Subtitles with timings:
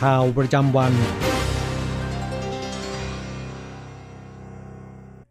[0.00, 0.92] ข่าวประจำวัน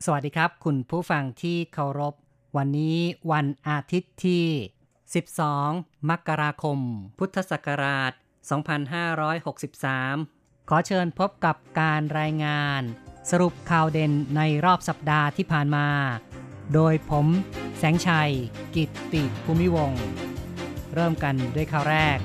[0.06, 2.14] สวัสดีครับ คุณผู้ฟังที่เคารพ
[2.58, 2.98] วันนี้
[3.32, 4.46] วันอาทิตย์ที่
[5.26, 6.80] 12 มกราคม
[7.20, 8.12] พุทธศักราช
[9.76, 12.82] 2563 ขอเชิญพบกับการรายงาน
[13.32, 15.88] สรุปข่าวเด่นในรอบสัปดาห์ที่ผ่านมา
[16.74, 17.28] โดยผม
[17.78, 18.32] แสงชัย
[18.76, 19.92] กิตติภูมิวง
[20.94, 22.20] เริ่มกันด้วยข่าวแรก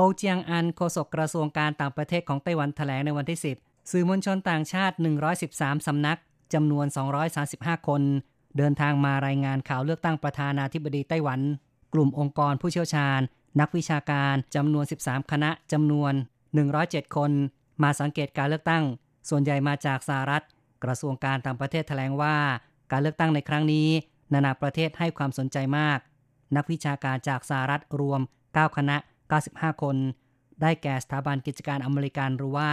[0.00, 4.94] โอเจียงอันโฆษกกระทรวงการต่างประเทศของไต้หวันแถลงในวันที่ 10 สื่อมวลชนต่างชาติ
[5.40, 6.18] 113 สำนัก
[6.54, 6.86] จำนวน
[7.36, 8.02] 235 คน
[8.56, 11.40] เดินทางมารายงานข่าวเลือกตั้งประธานาธิบดีไต้หวัน
[11.94, 13.20] กลุ่มองค์กรผู้เชี่ยวชาญ
[13.60, 16.12] นักวิชาการจำนวน 13 คณะจำนวน
[16.64, 17.30] 107 คน
[17.82, 18.84] มาสังเกตการเลือกตั้ง
[19.28, 20.44] ส่วนใหญ่มาจากสหรัฐ
[20.84, 22.36] กระทรวงการต่างประเทศแถลงว่า
[22.92, 23.88] การเลือกตั้งในครั้งนี้
[24.32, 25.98] นานาประเทศให้ความสนใจมาก
[26.56, 28.20] นักวิชาการจากสหรัฐรวม
[28.52, 28.98] 9 คณะ
[29.30, 29.96] 95 คน
[30.62, 32.70] ได้แก่สถาบันกิจการอเมริกันหรือว่า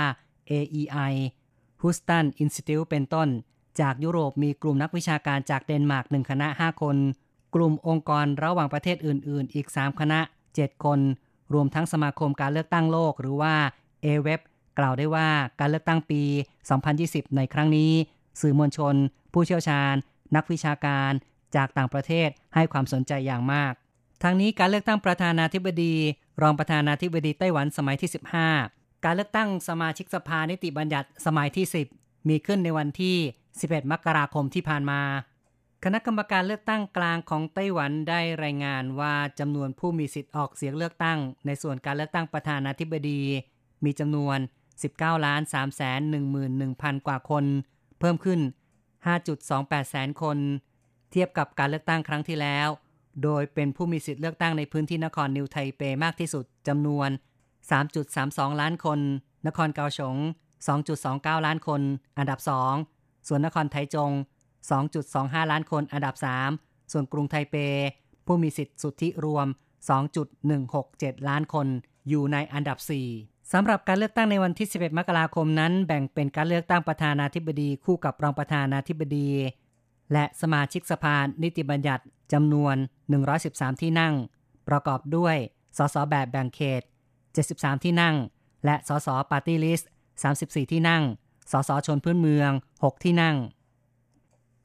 [0.51, 1.13] AEI
[1.81, 3.27] Houston Institute เป็นต้น
[3.79, 6.97] จากยุโรปมีกลุ่มนักวิชาการจากเดนมาร์ก 1 คณะ 5 คน
[7.55, 10.19] กลุ่มองค์กรระหว่างประเทศอื่น ๆ อีก 3 คณะ
[10.51, 10.99] 7 คน
[11.53, 13.53] รวมทั้งสมาคมการเลือกตั้งโลกหรือว่า
[14.05, 14.41] AWEB
[14.79, 15.29] กล่าวได้ว่า
[15.59, 16.21] การเลือกตั้งปี
[16.79, 17.91] 2020 ในครั้งนี้
[18.41, 18.95] สื่อมวลชน
[19.33, 19.93] ผู้เชี่ยวชาญ
[20.35, 21.11] นักวิชาการ
[21.55, 23.73] จากต่างประเทศให้ความสนใจอย่างมาก
[24.27, 25.93] ทั้งนี้การเลือกตั้งประธานาธิบดี
[26.41, 28.09] รองประธานาธิบดีไต้หวันสมัยที่
[28.57, 31.65] 15 การเลือกตั้งสมาชิกสภานิติบัญญัติสมัยที่
[31.97, 33.17] 10 มีขึ้นในวันที่
[33.53, 35.01] 11 มกราคมที่ผ่านมา
[35.83, 43.21] คณะกรรมการเลือกตั้งกลางของไต้หวันได้รายงานว่าจำนวนผู้มีสิทธิ์ออกเสียงเลือกตั้ง ในส่วนการเลือกตั้งประธานาธิบดี
[43.85, 44.37] มีจำนวน
[44.81, 45.99] 19ล้าน3แสน
[46.53, 47.45] 11,000 กว่าคน
[47.99, 48.39] เพิ่มขึ้น
[49.15, 50.37] 5.28 แสนคน
[51.11, 52.69] เทียบกับการเลือกตั้งครั้งที่แล้ว
[53.23, 57.09] โดยเป็นผู้มีสิทธิ์เลือกตั้งในพื้นที่นครนิวไทเปมากที่สุดจำนวน
[57.85, 58.99] 3.32 ล้านคน
[59.47, 60.15] นครเกาสง
[60.81, 61.81] 2.29 ล้านคน
[62.17, 62.39] อันดับ
[62.83, 64.11] 2 ส่วนนครไทจง
[64.81, 66.15] 2.25 ล้านคนอันดับ
[66.53, 67.55] 3 ส่วนกรุงไทเป
[68.25, 69.47] ผู้มีสิทธิ์สุทธิรวม
[70.57, 71.67] 2.167 ล้านคน
[72.09, 79.29] อยู่ในอันดับ 4 สำหรับการเลือกตั้งในวันที่ 11 มกราคมนั้น แบ่งเป็นการเลือกตั้งประธานาธิบดีคู่กับรองประธานาธิบดี
[80.13, 82.75] และสมาชิกสภานิติบัญญัติจำนวน
[83.27, 84.13] 113 ที่นั่ง
[84.67, 85.35] ประกอบด้วย
[85.77, 86.81] สสแบบแบ่งเขต
[87.33, 88.15] 73 ที่นั่ง
[88.65, 89.89] และสสปาร์ตี้ลิสต์
[90.31, 91.03] 34 ที่นั่ง
[91.51, 92.51] สสชนพื้นเมือง
[92.81, 93.37] 6 ที่นั่ง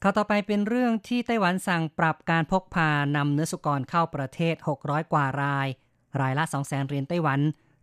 [0.03, 5.67] ข่าวต่อไปเป็นเรื่องที่ไต้หวันสั่งปรับการพกพานำเนื้อสุกรเข้าประเทศ 600 กว่าราย
[6.21, 7.39] รายละ 200,000เหรียญไต้หวัน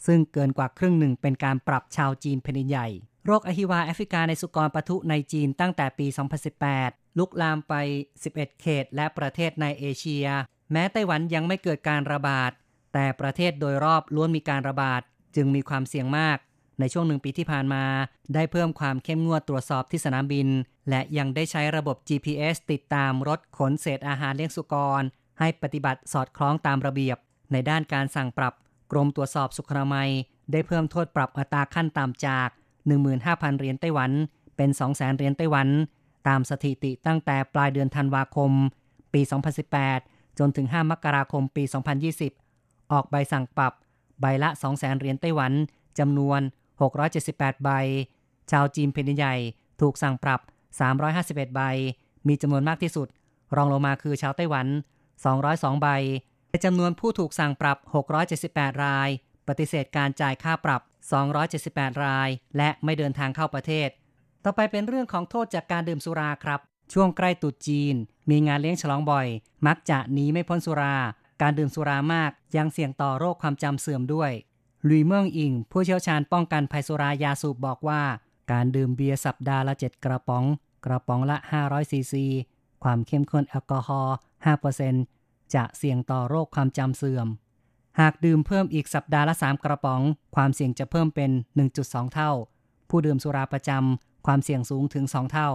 [0.06, 2.88] ซึ่งเกินกว่าครึ่งหนึ่งเป็นการปรับชาวจีนแผ่นใหญ่
[3.26, 6.06] โรคอหิวาแอฟริกาในสุกรปะทุในจีนตั้งแต่ปี
[6.62, 7.74] 2018 ลุกลามไป
[8.22, 10.26] 11 เขตและประเทศในเอเชีย
[10.72, 12.50] แม้ไต้หวันยังไม่เกิดการระบาด
[12.92, 15.02] แต่ประเทศโดยรอบล้วนมีการระบาด
[15.36, 16.38] จึงมีความเสี่ยงมาก
[16.80, 17.84] ในช่วงหนึ่งปีที่ผ่านมา
[18.34, 20.48] ได้เพิ่มความเข้มงวดตรวจสอบที่สนามบิน
[20.90, 25.02] และยังได้ใช้ระบบ GPS ติดตามรถขนเศษอาหารเลี้ยงสุกร
[25.38, 27.16] ให้ปฏิบัติสอดคล้องตามระเบียบ
[27.52, 28.54] ในด้านการสั่งปรับ
[28.92, 30.10] กรมตรวจสอบสุขอนามัย
[30.52, 32.48] ได้เพิ่มโทษปรับอัตราขั้นต่ำจาก
[32.98, 34.10] 15,000 เหรียญไต้หวัน
[34.56, 35.68] เป็น 200,000 เหรียญไต้หวัน
[36.26, 38.50] ตามสถิติตั้งแต่ปลายเดือนธันวาคม
[39.12, 39.20] ปี
[39.80, 41.65] 2018 จนถึง 5 มกราคมปี
[42.28, 43.72] 2020 ออกใบสั่งปรับ
[44.20, 45.53] ใบละ 200,000เหรียญไต้หวัน
[45.98, 46.41] จำนวน
[47.03, 47.70] 678 ใบ
[48.50, 49.34] ชาวจีนแผ่นใหญ่
[49.80, 50.41] ถูกสั่งปรับ
[50.98, 51.62] 351 ใบ
[52.28, 53.09] มีจำนวนมากที่สุด
[53.56, 54.66] รองลงมาคือชาวไต้หวัน
[55.24, 55.88] 202 ใบ
[56.50, 57.78] ในจำนวนผู้ถูกสั่งปรับ
[58.30, 59.09] 678 ราย
[59.48, 60.82] ปฏิเสธการจ่ายค่าปรับ
[61.42, 63.88] 278 ราย และไม่เดินทางเข้าประเทศ
[64.44, 66.60] ต่อไปเป็นเรื่องของโทษจากการดื่มสุราครับ
[66.92, 67.94] ช่วงใกล้ตรุษจีน
[68.30, 69.26] มีงานเลี้ยงฉลองบ่อย
[69.66, 70.96] มักจะหนีไม่พ้นสุรา
[71.42, 74.32] การดื่มสุรามากยังเสี่ยงต่อโรคความจำเสื่อมด้วย
[74.88, 78.02] ลุยเมืองอิง ผู้เชี่ยวชาญป้องกันภัยสุรายาสูบบอกว่า
[78.52, 80.44] การดื่มเบียร์สัปดาห์ละ 7 กระป๋อง
[80.84, 82.26] กระป๋องละ 500ซีซี
[82.84, 84.16] ความเข้มข้นแอลกอฮอล์
[84.84, 87.26] 5%จะเสี่ยงต่อโรคความจำเสื่อม
[88.00, 90.00] หากดื่มเพิ่มอีกสัปดาห์ละ 3 กระป๋อง
[90.36, 91.30] ความเสี่ยงจะเพิ่มเป็น
[91.72, 92.30] 1.2 เท่า
[92.90, 95.51] ผู้ดื่มสุราประจำ ความเสี่ยงสูงถึง 2 เท่า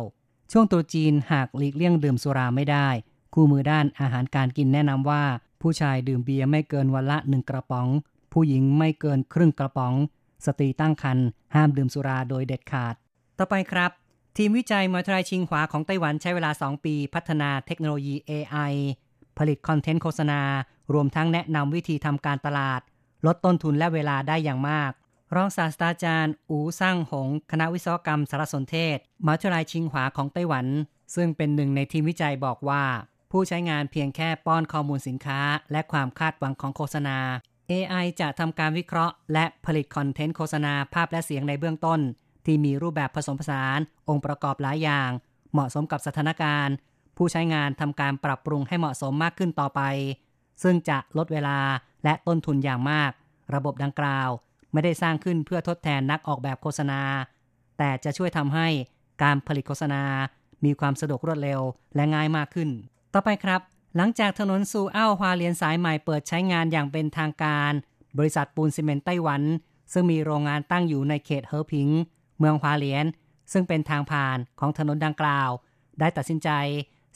[0.51, 2.87] ช่วงตรุษจีนหากหลีกเลี่ยงดื่มสุราไม่ได้
[3.33, 5.23] คู่มือด้านอาหารการกินแนะนำว่า
[5.61, 7.87] ผู้ชายดื่มเบียร์ไม่เกินวันละ1กระป๋อง
[8.33, 9.93] ผู้หญิงไม่เกินครึ่งกระป๋อง
[10.45, 12.95] สตรีตั้งครรภ์ห้ามดื่มสุราโดยเด็ดขาด
[13.37, 13.91] ต่อไปครับ
[14.37, 18.73] ทีมวิจัยมหาวิทยาลัยชิงหวาของไต้หวันใช้เวลา 2 ปี พัฒนาเทคโนโลยี AI
[19.37, 20.41] ผลิตคอนเทนต์โฆษณา
[20.93, 22.81] รวมทั้งแนะนำวิธีทำการตลาด
[23.25, 24.91] ลดต้นทุนและเวลาได้อย่างมาก
[25.35, 30.65] รองศาสตราจารย์ อูซ่างหง คณะวิศวกรรมสารสนเทศมหาวิทยาลัยชิงหวาของไต้หวัน
[31.15, 32.83] ซึ่งเป็นหนึ่งในทีมวิจัยบอกว่า
[33.31, 35.41] ผู้ใช้งานเพียงแค่ป้อนข้อมูลสินค้า
[35.71, 37.17] และความคาดหวังของโฆษณา
[37.71, 41.99] AI จะทำการวิเคราะห์ และผลิตคอนเทนต์โฆษณาภาพและเสียงในเบื้องต้น
[42.45, 45.09] ที่มีรูปแบบผสมผสาน องค์ประกอบหลายอย่าง
[45.53, 46.75] เหมาะสมกับสถานการณ์
[47.17, 49.81] ผู้ใช้งานทำการปรับปรุงให้เหมาะสมมากขึ้นต่อไป
[50.63, 51.59] ซึ่งจะลดเวลา
[52.03, 53.11] และต้นทุนอย่างมาก
[53.55, 54.29] ระบบดังกล่าว
[54.73, 57.01] ไม่ได้สร้างขึ้นเพื่อทดแทนนักออกแบบโฆษณา
[57.77, 58.67] แต่จะช่วยทำให้
[59.23, 60.03] การผลิตโฆษณา
[60.65, 61.61] มีความสะดวกรวดเร็ว
[61.95, 62.69] และง่ายมากขึ้น
[63.13, 63.61] ต่อไปครับ
[63.95, 67.71] หลังจากถนนซูเอ้าฮวาเลียนสายใหม่เปิดใช้งานอย่างเป็นทางการ
[68.17, 69.41] บริษัทปูนซีเมนต์ไต้หวัน
[69.93, 71.89] ซึ่งมีโรงงานตั้งอยู่ในเขตเฮอพิง
[72.39, 73.05] เมืองฮวาเลียน
[73.51, 75.49] ซึ่งเป็นทางผ่านของถนนดังกล่าว
[75.99, 76.49] ได้ตัดสินใจ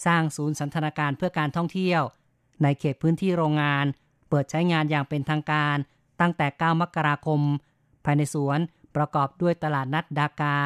[0.05, 2.01] สร้างศูนย์สันทนาการเพื่อการท่องเที่ยว
[2.63, 3.85] ในเขตพื้นที่โรงงาน
[4.29, 5.77] เปิดใช้งานอย่างเป็นทางการ
[6.21, 7.41] ตั้งแต่ 9 มกราคม
[8.05, 8.59] ภายในสวน
[8.95, 10.57] ประกอบด้วยตลาดนัดดากา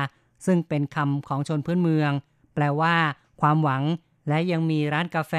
[0.45, 2.11] ซึ่งเป็นคำของชนพื้นเมือง
[2.53, 2.95] แปลว่า
[3.41, 3.83] ความหวัง
[4.29, 5.33] และยังมีร้านกาแฟ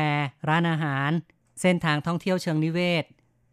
[0.48, 1.10] ร้านอาหาร
[1.60, 3.04] เส้นทางท่องเที่ยวเชิงนิเวศ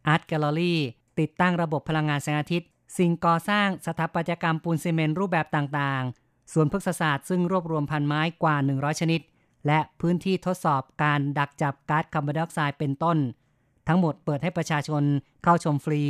[0.08, 0.80] art gallery
[1.20, 9.22] ติดตั้งระบบพลังงานแสงอาทิตย์ สิ่งก่อสร้างสถาปัตยกรรมปูนซีเมนต์รูปแบบต่างๆ สวนพฤกษศาสตร์ซึ่งรวบรวมพันไม้กว่า 100 ชนิด
[9.68, 13.18] และพื้นที่ทดสอบการดักจับก๊าซคาร์บอนไดออกไซด์เป็นต้น
[13.88, 15.04] ทั้งหมดเปิดให้ประชาชน
[15.44, 16.02] เข้าชมฟรี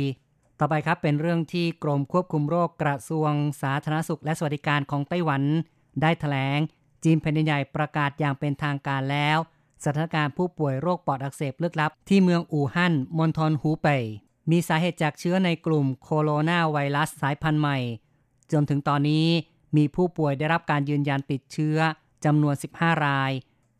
[0.62, 5.42] ต่อไปครับเป็นเรื่องที่กรมควบคุมโรคกระทรวงสาธารณสุข และสวัสดิการของไต้หวัน
[6.02, 6.58] ได้แถลง
[7.04, 9.38] จีนแผ่นดินใหญ่ประกาศอย่างเป็นทางการแล้ว
[9.84, 14.04] สถานการณ์ผู้ป่วยโรคปอดอักเสบลึกลับ ที่เมืองอู่ฮั่นมณฑลหูเป่ย
[14.50, 17.78] มีสาเหตุจากเชื้อในกลุ่มโคโรนาไวรัสสายพันธุ์ใหม่
[18.52, 19.26] จนถึงตอนนี้
[19.76, 21.78] มีผู้ป่วยได้รับการยืนยันติดเชื้อ
[22.24, 23.32] จำนวน 15 ราย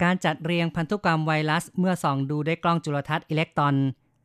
[0.03, 3.75] การจัดเรียงพันธุกรรมไวรัสเมื่อส่องดูด้วยกล้องจุลทรรศน์อิเล็กตรอน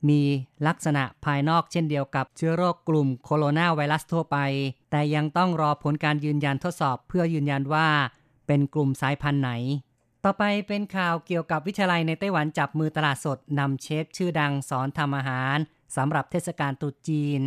[0.10, 0.22] มี
[0.68, 4.38] ลักษณะภายนอกเช่นเดียวกับเชื้อโรคกลุ่มโคโรนาไวรัสทั่วไป
[4.92, 7.88] แต่ยังต้องรอผลการยืนยันทดสอบเพื่อยืนยันว่า
[8.48, 9.52] เป็นกลุ่มสายพันธุ์ไหน
[10.24, 15.58] ต่อไปเป็นข่าวเกี่ยวกับวิทยาลัยในไต้หวันจับมือตลาดสดนำเชฟชื่อดังสอนทำอาหาร
[15.96, 17.40] สำหรับเทศกาลตรุษจีน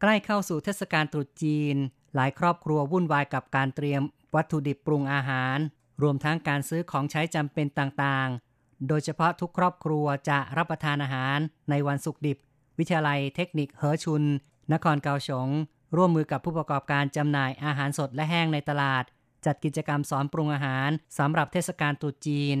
[0.00, 1.76] ใกล้เข้าสู่เทศกาลตรุษจีน
[2.14, 4.02] หลายครอบครัววุ่นวายกับการเตรียม
[4.34, 5.58] วัตถุดิบปรุงอาหาร
[6.02, 8.47] รวมทั้งการซื้อของใช้จำเป็นต่างๆ
[8.88, 11.38] โดยเฉพาะทุกครอบครัวจะรับประทานอาหาร
[11.70, 12.38] ในวันศุกดิบ
[12.78, 14.24] วิทยาลัยเทคนิคเฮอชุน
[14.72, 15.48] นครเกาสง
[15.96, 19.04] ร่วมมือกับผู้ประกอบการจำหน่ายอาหารสดและแห้งในตลาด
[19.46, 22.56] จัดกิจกรรมสอนปรุงอาหารสำหรับเทศกาลตรุษจีน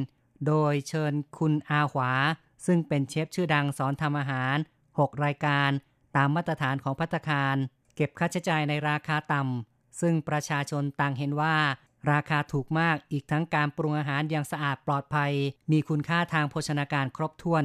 [0.46, 2.12] โดยเชิญคุณอาหวา
[2.66, 4.56] ซึ่งเป็นเชฟชื่อดังสอนทำอาหาร
[4.90, 5.70] 6 รายการ
[6.16, 7.56] ตามมาตรฐานของพัตคาร
[7.96, 11.56] เก็บค่าใช้จ่ายในราคาต่ำซึ่งประชาชนต่างเห็นว่า
[12.12, 15.32] ราคาถูกมากอีกทั้งการปรุงอาหารอย่างสะอาดปลอดภัย
[15.72, 17.64] มีคุณค่าทางโภชนาการครบถ้วน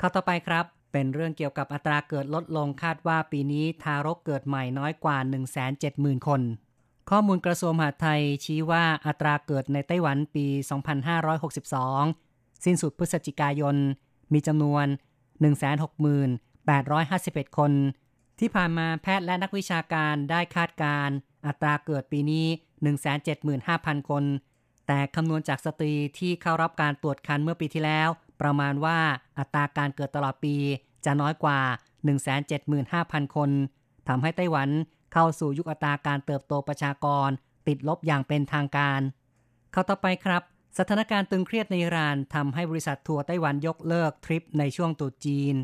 [0.00, 5.16] ข้าต่อไปครับ เป็นเรื่องเกี่ยวกับอัตราเกิดลดลงคาดว่าปีนี้ทารกเกิดใหม่น้อยกว่า
[5.72, 6.42] 170,000 คน
[7.10, 10.46] ข้อมูลกระทรวงมหาดไทยชี้ว่าอัตราเกิดในไต้หวันปี
[11.36, 13.76] 2562 สิ้นสุดพฤศจิกายน
[14.32, 14.86] มีจำนวน
[16.22, 17.72] 160,851 คน
[18.38, 21.08] ที่ผ่านมาแพทย์และนักวิชาการได้คาดการ
[21.46, 22.46] อัตราเกิดปีนี้
[23.28, 24.24] 175,000 คน
[24.86, 28.08] แต่คำนวณจากสตรีที่เข้ารับการตรวจคันเมื่อปีที่แล้ว
[28.40, 28.98] ประมาณว่า
[29.38, 30.56] อัตราการเกิดตลอดปี
[31.04, 31.60] จะน้อยกว่า
[32.46, 33.50] 175,000 คน
[34.08, 34.68] ทำให้ไต้หวัน
[35.12, 37.28] เข้าสู่ยุคอัตราการเติบโตประชากร
[37.68, 39.00] ติดลบอย่างเป็นทางการ
[39.72, 40.42] เข้าต่อไปครับ
[40.78, 45.54] สถานการณ์ตึงเครียดในอิหร่านทำให้บริษัททัวร์ไต้หวันยกเลิกทริปในช่วงตรุษจีน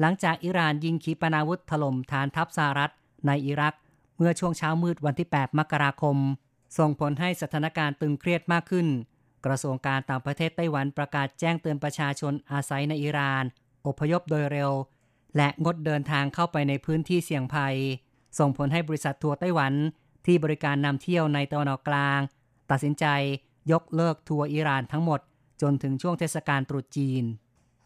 [0.00, 2.92] หลังจากอิหร่านยิงขีปนาวุธถล่มฐานทัพสหรัฐ
[3.26, 3.74] ในอิรัก
[4.24, 6.16] มื่อช่วงเช้ามืดวันที่ 8 มกราคม
[6.78, 8.86] ส่งผลให้สถานการณ์ตึงเครียดมากขึ้น
[9.46, 13.44] กระทรวงการต่างประเทศไต้หวันประกาศแจ้งเตือนประชาชนอาศัยในอิหร่าน
[13.86, 14.72] อพยพโดยเร็ว
[15.36, 17.76] และงดเดินทางเข้าไปในพื้นที่เสี่ยงภัย
[18.38, 19.72] ส่งผลให้บริษัททัวร์ไต้หวัน
[20.26, 22.20] ที่บริการนำเที่ยวในตะวันออกกลาง
[22.70, 23.06] ตัดสินใจ
[23.72, 25.20] ยกเลิกทัวร์อิหร่านทั้งหมด
[25.62, 27.24] จนถึงช่วงเทศกาลตรุษจีน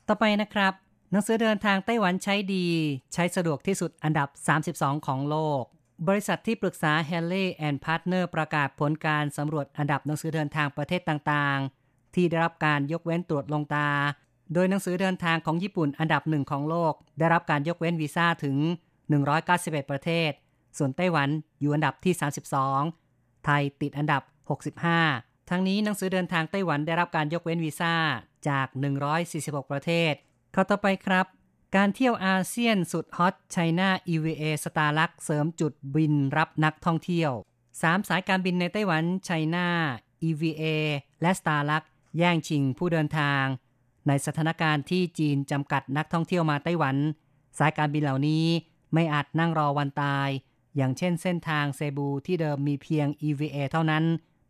[0.09, 0.73] ต่อไปนะครับ
[1.11, 2.67] หนังสือเดินทางไต้หวันใช้ดี
[3.13, 4.29] ใช้สะดวกที่สุดอันดับ
[4.67, 5.63] 32 ของโลก
[6.09, 13.89] บริษัทที่ปรึกษา h a l l e y and Partner ประกาศผลการสำรวจอันดับหนังสือเดินทางประเทศต่างๆ ที่ได้รับการยกเว้นตรวจลงตา
[14.53, 18.57] โดยหนังสือเดินทางของญี่ปุ่นอันดับหนึ่งของโลก ได้รับการยกเว้นวีซ่าถึง
[19.25, 20.31] 191 ประเทศ
[20.79, 21.29] ส่วนไต้หวัน
[21.61, 22.15] อยู่อันดับที่
[22.79, 24.23] 32 ไทยติดอันดับ
[24.87, 27.95] 65 ทั้งนี้หนังสือเดินทางไต้หวันได้รับการยกเว้นวีซ่า
[28.49, 28.67] จาก
[29.21, 30.13] 146 ประเทศ
[30.55, 31.27] ข้าต่อไปครับ
[31.75, 37.33] การเที่ยวอาเซียนสุดฮอตไชน่า EVA สตาร์ลักเสริมจุดบินรับนักท่องเที่ยว
[37.71, 39.69] 3 สายการบินในไต้หวันไชน่า
[40.29, 40.63] EVA
[41.23, 41.85] และสตาร์ลัก
[42.19, 43.45] แย่งชิงผู้เดินทาง
[44.07, 46.97] ในสถานการณ์ที่จีนจำกัดนักท่องเที่ยวมาไต้หวัน
[47.59, 48.47] สายการบินเหล่านี้
[48.95, 50.29] ไม่อาจนั่งรอวันตาย
[50.77, 54.05] อย่างเช่นเส้นทางเซบูที่เดิมมีเพียง EVA เท่านั้น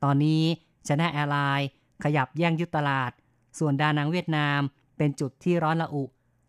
[0.04, 0.42] ตอนนี้
[0.88, 1.68] China Airlines
[2.04, 3.10] ขยับแย่งยึดตลาด
[3.58, 4.60] ส่วนดานังเวียดนาม
[4.96, 6.04] เป็นจุดที่ร้อนละอุ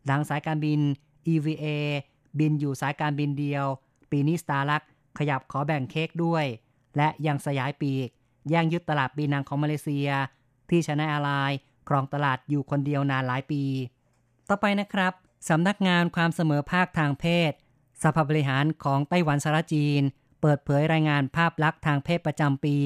[0.07, 0.79] หลังสายการบิน
[1.33, 1.65] EVA
[2.39, 3.65] บินอยู่สายการบินเดียว
[4.11, 4.83] ปีนี้ Starlux
[5.17, 6.45] ขยับขอแบ่งเค้กด้วย
[6.97, 8.07] และยังสยายปีก
[8.49, 10.09] แย่งยึดตลาดปีนังของมาเลเซีย
[10.69, 13.63] ที่ China Airlinesครองตลาดอยู่คนเดียวนานหลายปี
[14.49, 15.13] ต่อไปนะครับ
[15.49, 17.51] สำนักงานความเสมอภาคทางเพศ
[18.03, 20.01] สภาบริหารของไต้หวันสารจีน
[20.41, 22.77] เปิดเผยรายงานภาพลักษณ์ทางเพศประจำปี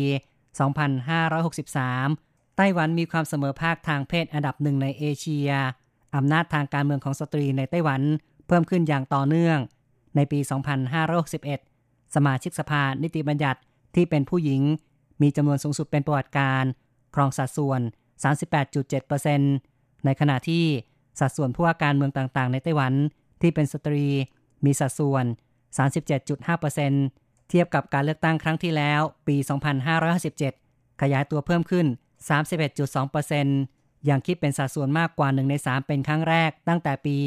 [0.82, 5.50] 2563 ไต้หวันมีความเสมอภาคทางเพศอันดับหนึ่งในเอเชีย
[6.16, 8.02] อำนาจทางการเมืองของสตรีในไต้หวัน
[8.48, 9.58] เพิ่มขึ้นอย่างต่อเนื่อง
[10.16, 10.40] ในปี
[11.28, 13.60] 2561 สมาชิกสภานิติบัญญัติ
[13.96, 14.62] ที่เป็นผู้หญิง
[15.22, 16.64] มีจำนวนสูงสุดเป็นประวัติการ
[17.16, 17.82] ครองสัดส่วน
[19.34, 20.66] 38.7%ในขณะที่
[21.20, 22.94] สัดส่วนผู้ว่าการเมืองต่างๆ ในไต้หวัน
[23.42, 24.06] ที่เป็นสตรี
[24.66, 25.26] มีสัดส่วน
[26.18, 29.36] 37.5%เทียบกับการเลือกตั้งครั้งที่แล้วปี
[30.40, 31.86] 2557 ขยายตัวเพิ่มขึ้น
[32.70, 37.18] 31.2% ย่างคิดเป็นสัดส่วนมากกว่า 1 ใน 3 เป็นครั้งแรกตั้งแต่ปี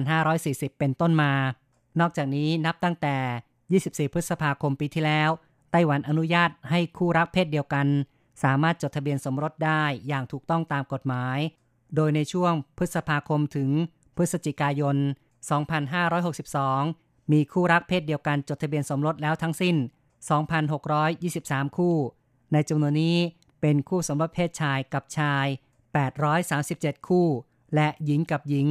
[0.00, 1.32] 2540 เป็นต้นมา
[2.00, 3.16] นอกจากนี้นับตั้งแต่
[4.08, 5.30] 24 พฤษภาคมปีที่แล้ว
[5.70, 7.86] ไต้หวันอนุญาตให้คู่รักเพศเดียวกัน
[8.42, 11.38] สามารถจดทะเบียนสมรสได้อย่างถูกต้องตามกฎหมาย
[11.94, 13.70] โดยในช่วงพฤษภาคมถึง
[14.16, 14.96] พฤศจิกายน
[16.14, 19.76] 2562 มีคู่รักเพศเดียวกันจดทะเบียนสมรสแล้วทั้งสิ้น
[20.56, 21.96] 2,623 คู่
[22.52, 23.16] ในจำนวนนี้
[23.60, 25.46] เป็นคู่สมรสเพศชายกับชาย
[25.94, 27.28] 837 คู่
[27.74, 28.66] และหญิงกับหญิง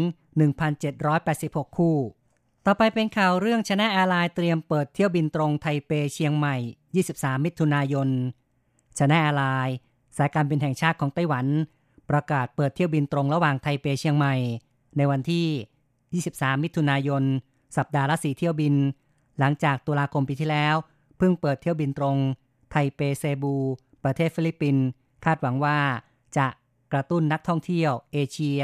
[1.08, 1.98] 1,786 คู่
[2.66, 6.56] ต่อไปเป็นข่าวเรื่อง China Airlines เตรียมเปิดเที่ยวบินตรงไทเปเชียงใหม่
[7.02, 8.10] 23 มิถุนายน
[9.00, 9.78] China Airlines
[10.18, 11.46] สายการบินแห่งชาติของไต้หวัน
[12.10, 14.36] ประกาศเปิดเที่ยวบินตรงระหว่างไทเปเชียงใหม่
[14.98, 17.24] ในวันที่ 23 มิถุนายน
[17.78, 18.74] สัปดาห์ละสี่เที่ยวบิน
[19.40, 20.76] หลังจากตุลาคมปีที่แล้ว
[21.18, 22.18] เพิ่งเปิดเที่ยวบินตรง
[22.72, 23.56] ไทเปเซบู
[24.04, 24.84] ประเทศฟิลิปปินส์
[25.26, 25.78] คาดหวังว่า
[26.38, 26.48] จะ
[26.94, 28.62] กระตุ้นนักท่องเที่ยว เอเชีย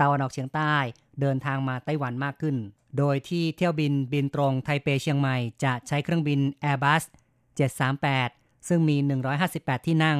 [0.00, 0.74] ตะวันออกเฉียงใต้
[1.20, 2.56] เดินทางมาไต้หวันมากขึ้น
[2.98, 7.02] โดยที่เที่ยวบินบินตรงไทเปเชียงใหม่จะใช้เครื่องบิน Airbus
[7.90, 8.96] 738 ซึ่งมี
[9.42, 10.18] 158 ที่นั่ง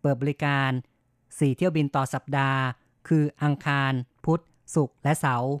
[0.00, 0.70] เปิดบริการ
[1.14, 2.60] 4 เที่ยวบินต่อสัปดาห์
[3.08, 3.92] คืออังคาร
[4.24, 4.40] พุธ
[4.74, 5.52] ศุกร์และเสาร์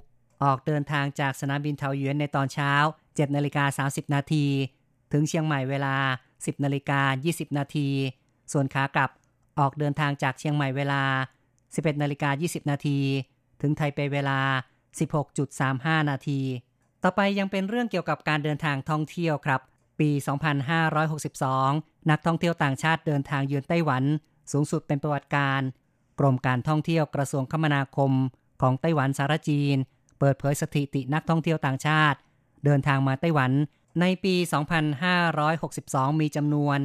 [0.42, 2.72] ออกเดินทางจากสนามบินเทาหยวนในตอนเช้า
[3.06, 4.46] 7นาฬิกา30 นาที
[5.12, 5.96] ถึงเชียงใหม่เวลา
[6.30, 7.88] 10นาฬิกา20 นาที
[8.52, 9.10] ส่วนขากลับ
[9.58, 11.02] ออกเดินทางจากเชียงใหม่เวลา
[11.52, 12.98] 11นาฬิกา20 นาที
[13.60, 14.40] ถึงไทเปเวลา
[15.24, 16.40] 16.35 นาที
[17.02, 19.60] ต่อไปยังเป็นเรื่องเกี่ยวกับการเดินทางท่องเที่ยวครับ
[20.00, 20.10] ปี
[21.30, 24.04] 2562 นักท่องเที่ยวต่างชาติเดินทางเยือนไต้หวัน
[24.52, 25.60] สูงสุดเป็นประวัติการ
[26.18, 28.12] กรมการท่องเที่ยวกระทรวงคมนาคม
[28.62, 29.76] ของไต้หวันสารจีน
[30.18, 32.18] เปิดเผยสถิตินักท่องเที่ยวต่างชาติ
[32.64, 33.52] เดินทางมาไต้หวัน
[34.00, 34.34] ในปี
[35.28, 36.78] 2562 มีจำนวน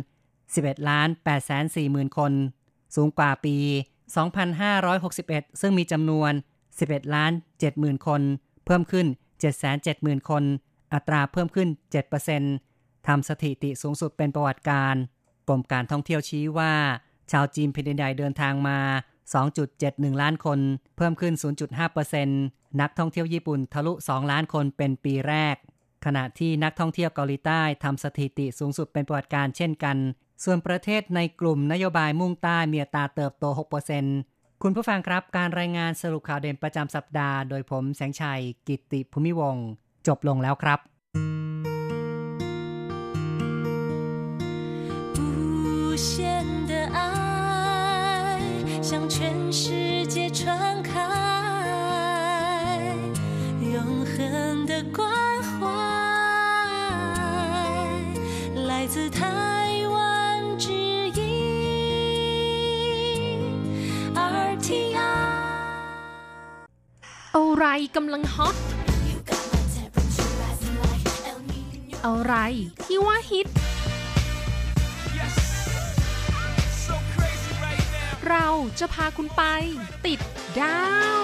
[0.46, 2.32] 11ล้าน8แสน4หมื่นคน
[2.96, 3.58] สูงกว่าปี
[4.40, 6.32] 2561 ซึ่งมีจำนวน
[6.74, 8.22] 11 ล้าน7หมื่นคน
[8.66, 9.08] เพิ่มขึ้น
[9.68, 10.44] 770,000 คน
[10.94, 11.70] อัตราเพิ่มขึ้น
[12.38, 14.96] 7%ทำสถิติสูงสุดเป็นประวัติการ
[15.48, 16.74] กรมการท่องเที่ยวชี้ว่า
[17.32, 18.80] ชาวจีนแผ่นดินใหญ่เดินทางมา
[19.52, 20.60] 2.71 ล้านคน
[20.98, 21.34] เพิ่มขึ้น
[21.88, 22.26] 0.5%
[22.82, 25.56] นักท่องเที่ยวญี่ปุ่นทะลุ 2 ล้านคนเป็นปีแรก
[26.06, 29.98] ขณะที่นักท่องเที่ยวเกาหลีใต้ทำสถิติสูงสุดเป็นประวัติการเช่นกัน
[30.45, 33.45] ส่วนประเทศในกลุ่มนโยบายมุ่งใต้มีอัตราเติบโต
[34.05, 39.67] 6%คุณผู้ฟังครับการรายงานสรุปข่าวเด่นประจำสัปดาห์ โดยผมแสงชัย กิตติภูมิวงศ์
[40.07, 40.79] จบลงแล้วครับ
[45.19, 46.11] 无限
[46.71, 46.99] 的爱
[48.89, 49.17] 向全
[49.61, 49.63] 世
[50.02, 50.03] 界 界
[67.36, 68.56] อะไรกำลังฮอต
[72.06, 72.36] อะไร
[72.86, 73.48] ที่ว่าฮิต
[78.30, 78.48] เรา
[78.80, 79.44] จะพาคุณไป
[80.06, 80.20] ติด
[80.60, 80.84] ดา
[81.22, 81.24] ว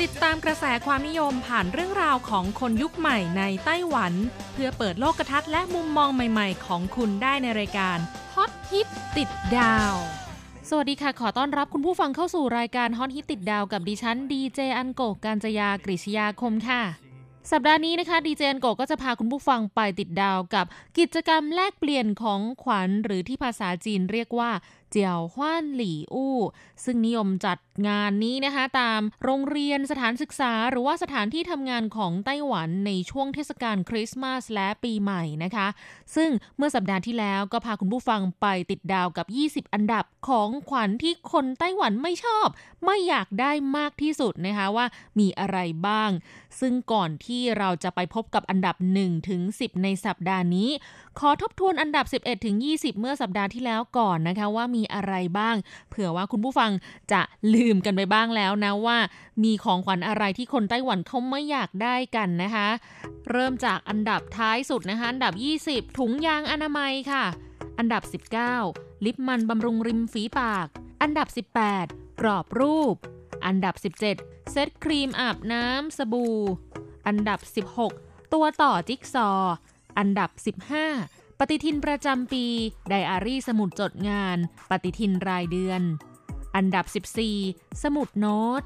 [0.00, 4.12] ติดตามกระแสความนิยมผ่านเรื่องราวของคนยุคใหม่ในไต้หวัน
[4.52, 7.98] เพื่อเปิดโลกทัศน์และมุมมองใหม่ ๆ ของคุณได้ในรายการ
[8.34, 9.94] ฮอตฮิตติดดาว
[10.72, 16.82] สวัสดีค่ะ ขอต้อนรับคุณผู้ฟังเข้าสู่รายการฮอตฮิตติดดาวกับดิฉันดีเจอันโกกการจยากริชยาคมค่ะ
[17.50, 20.66] สัปดาห์นี้นะคะดีเจอันโกก็จะพาคุณผู้ฟังไปติดดาวกับ
[20.98, 24.50] กิจกรรมแลกเปลี่ยนของขวัญหรือที่ภาษาจีนเรียกว่า
[24.90, 26.38] เจียวฮวานหลี่อู้
[26.84, 35.68] ซึ่งนิยมจัดงานนี้นะคะตามโรงเรียนสถานศึกษา หรือว่าสถานที่ทำงานของไต้หวันในช่วงเทศกาลคริสต์มาสและปีใหม่นะคะ
[36.16, 39.26] ซึ่งเมื่อสัปดาห์ที่แล้วก็พาคุณผู้ฟังไปติดดาวกับ
[39.66, 42.48] 20 อันดับของขวัญที่คนไต้หวันไม่ชอบ
[42.84, 44.86] ไม่อยากได้มากที่สุดนะคะว่า
[45.18, 46.10] มีอะไรบ้าง
[46.60, 50.70] ซึ่งก่อนที่เราจะไปพบกับอันดับ1ถึง10 ในสัปดาห์นี้
[51.18, 55.56] ขอทบทวนอันดับ 11ถึง20 เมื่อสัปดาห์ที่แล้วก่อนนะคะว่ามีีอะไรบ้าง
[55.88, 56.70] เผื่อว่าคุณผู้ฟัง
[57.12, 57.20] จะ
[57.54, 58.98] ลืมกันไปบ้างแล้วนะว่า
[59.44, 62.68] มีของขวัญอะไรที่คนไต้หวันเขาไม่อยากได้กันนะคะ
[63.30, 65.32] เริ่มจากอันดับท้ายสุดนะคะ อันดับ
[65.88, 67.24] 20 ถุงยางอนามัยค่ะ
[67.78, 68.02] อันดับ
[68.54, 70.66] 19 ลิปมันบำรุงริมฝีปาก
[71.02, 71.28] อันดับ
[71.74, 72.96] 18 กรอบรูป
[73.46, 74.00] อันดับ 17
[74.52, 76.38] เซตครีมอาบน้ำสบู่
[77.06, 77.40] อันดับ
[77.86, 79.30] 16 ตัวต่อจิ๊กซอ
[79.98, 80.30] อันดับ
[80.78, 82.44] 15 ปฏิทินประจำปี
[82.88, 84.38] ไดอารี่สมุดจดงาน
[84.70, 85.82] ปฏิทินรายเดือน
[86.56, 87.04] อันดับ
[87.34, 88.62] 14 สมุดโน้ต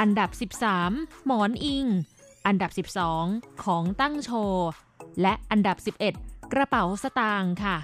[0.00, 1.86] อันดับ 13 หมอนอิง
[2.46, 2.70] อันดับ
[3.20, 4.68] 12 ของตั้งโชว์
[5.22, 5.76] และอันดับ
[6.14, 7.76] 11 กระเป๋าสตางค์ค่ะ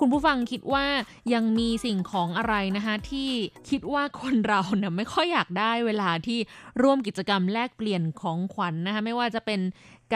[0.00, 0.86] คุณผู้ฟังคิดว่า
[1.34, 3.30] ยังมีสิ่งของอะไรนะคะที่
[3.70, 6.38] คิดว่าคนเราเนี่ยไม่ค่อยอยากได้เวลาที่
[6.82, 9.60] ร่วมกิจกรรมแลกเปลี่ยนของขวัญนนะคะไม่ว่าจะเป็น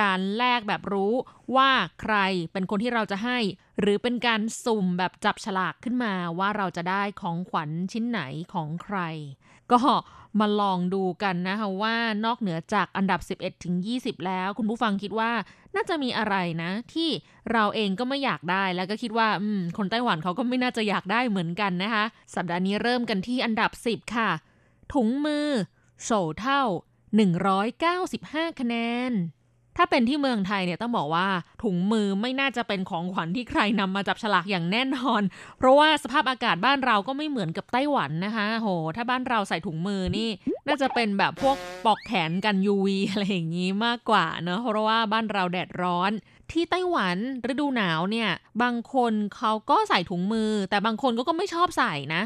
[0.00, 1.12] การแลกแบบรู้
[1.56, 2.16] ว่าใคร
[2.52, 3.38] เป็นคนที่เราจะให้
[3.80, 8.20] หรือเป็นการสุ่มแบบจับฉลากขึ้นมาว่าเราจะได้ของขวัญชิ้นไหน
[8.52, 8.98] ของใคร
[9.72, 9.80] ก็
[10.40, 15.32] มาลองดูกันนะคะว่านอกเหนือจากอันดับ 11 ถึง 20 แล้ว คุณผู้ฟังคิดว่า
[15.74, 17.10] น่าจะมีอะไรนะ ที่
[17.52, 19.28] เราเองก็ไม่อยากได้แล้วก็คิดว่า
[19.76, 24.30] คนไต้หวันเขาก็ไม่น่าจะอยากได้เหมือนกันนะคะ สัปดาห์นี้เริ่มกันที่อันดับ 10 ค่ะ
[24.92, 25.48] ถุงมือ
[26.02, 26.62] โฉเท่า
[27.80, 28.74] 195 คะแน
[29.10, 29.12] น
[29.76, 31.26] ถ้าเป็นที่เมืองไทยเนี่ยต้องบอกว่า
[31.62, 35.22] ถุงมือไม่น่าจะเป็นของขวัญที่ใครนำมาจับฉลากอย่างแน่นอน
[35.58, 40.28] เพราะว่าสภาพอากาศบ้านเราก็ไม่เหมือนกับไต้หวันนะคะ โห ถ้าบ้านเราใส่ถุงมือนี่
[40.66, 46.10] น่าจะเป็นแบบพวกปอกแขนกัน UV อะไรอย่างนี้มากกว่าเนะเพราะว่าบ้านเราแดดร้อน
[46.52, 47.16] ที่ไต้หวัน
[47.50, 48.30] ฤดูหนาวเนี่ย
[48.62, 52.22] บางคนเขาก็ใส่ถุงมือ แต่บางคนก็ไม่ชอบใส่นะ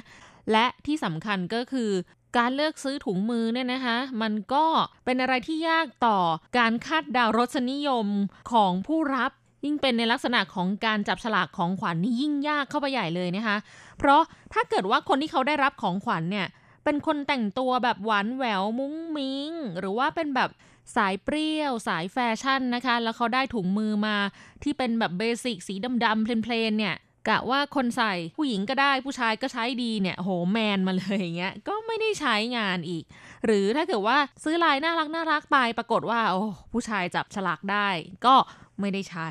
[0.52, 1.90] และที่สำคัญก็คือ
[2.36, 4.64] การเลือกซื้อถุงมือเนี่ยนะคะ มันก็
[5.04, 6.18] เป็นอะไรที่ยากต่อ
[6.58, 8.06] การคาดเดารสนิยม
[8.52, 9.32] ของผู้รับ
[9.64, 13.56] ยิ่งเป็นในลักษณะของการจับฉลากของขวัญนี่ยิ่งยากเข้าไปใหญ่เลยนะคะ
[13.98, 14.20] เพราะ
[14.52, 16.46] ถ้าเกิดว่าคนที่เขาได้รับของขวัญเนี่ย
[16.84, 20.50] เป็นคนแต่งตัวแบบหวานแหววมุ้งมิ้งหรือว่าเป็นแบบ
[20.96, 24.16] สายเปรี้ยว สายแฟชั่นนะคะ แล้วเขาได้ถุงมือมา
[24.62, 26.94] ที่เป็นแบบ basic สีดำๆ plain ๆเนี่ย
[27.28, 33.04] กะว่าคนใส่ผู้หญิงก็ได้ผู้ชายก็ใช้ดีเนี่ยโห man มาเลยอย่างเงี้ยก็ไม่ได้ใช้งานอีก
[33.44, 37.88] หรือถ้าเกิดว่าซื้อลายน่ารักน่ารักไปปรากฏว่าโอ้ผู้ชายจับฉลากได้
[38.26, 38.34] ก็
[38.80, 39.28] ไม่ได้ใช้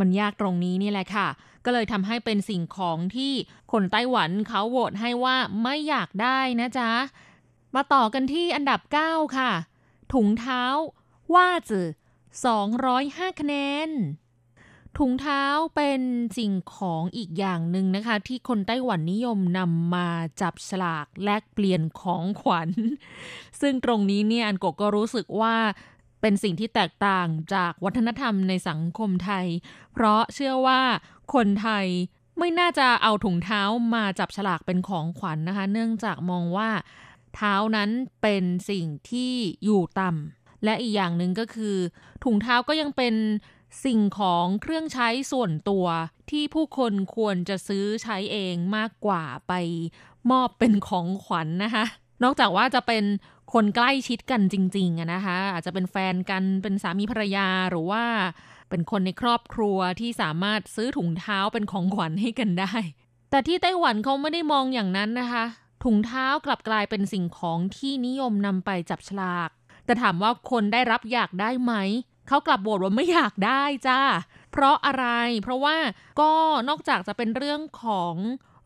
[0.00, 1.28] มันยากตรงนี้นี่แหละค่ะ
[1.64, 3.32] ก็เลยทำให้เป็นสิ่งของที่
[3.72, 6.90] คนไต้หวันเขาโหวตให้ว่าไม่อยากได้นะจ๊ะ
[7.74, 9.50] มาต่อกันที่อันดับ 9 ค่ะ
[10.12, 10.64] ถุงเท้า
[11.34, 11.86] ว่าจือ
[12.62, 13.54] 205 คะแน
[13.88, 13.90] น
[14.98, 15.44] ถุงเท้า
[15.76, 16.02] เป็น
[16.38, 20.08] สิ่งของอีกอย่างหนึ่งนะคะ ที่คนไต้หวันนิยมนำมา
[20.40, 22.70] จับฉลากแลกเปลี่ยนของขวัญ
[23.60, 25.56] ซึ่งตรงนี้เนี่ยอันโกก็รู้สึกว่า
[26.20, 29.46] เป็นสิ่งที่แตกต่างจากวัฒนธรรมในสังคมไทย
[29.92, 30.80] เพราะเชื่อว่า
[31.34, 31.86] คนไทย
[32.38, 33.62] ไม่น่าจะเอาถุงเท้า
[33.94, 36.70] มาจับฉลากเป็นของขวัญนนะคะ เนื่องจากมองว่า
[37.34, 37.90] เท้านั้น
[38.22, 39.32] เป็นสิ่งที่
[39.64, 41.76] อยู่ต่ำและอีกอย่างหนึ่งก็คือ
[42.24, 43.14] ถุงเท้าก็ยังเป็น
[43.84, 45.86] สิ่งของเครื่องใช้ส่วนตัว
[46.30, 49.52] ที่ผู้คนควรจะซื้อใช้เองมากกว่าไป
[50.30, 51.84] มอบเป็นของขวัญนนะคะ
[52.22, 53.04] นอกจากว่าจะเป็น
[53.52, 58.04] คนใกล้ชิดกันจริงๆนะคะ อาจจะเป็นแฟนกันเป็นสามีภรรยาหรือว่า
[58.70, 62.74] เป็นคนในครอบครัวที่สามารถซื้อถุงเท้าเป็นของขวัญให้กันได้
[63.30, 65.44] แต่ที่ไต้หวันเขาไม่ได้มองอย่างนั้นนะคะ
[65.84, 69.50] ถุงเท้ากลับกลายเป็นสิ่งของที่นิยมนำไปจับฉลาก
[69.84, 71.72] แต่ถามว่าคนได้รับอยากได้ไหม
[72.28, 74.00] เขากลับโบทว่าไม่อยากได้จ้า
[74.52, 75.06] เพราะอะไร
[75.42, 75.76] เพราะว่า
[76.20, 76.30] ก็
[76.68, 78.14] นอกจากจะเป็นเรื่องของ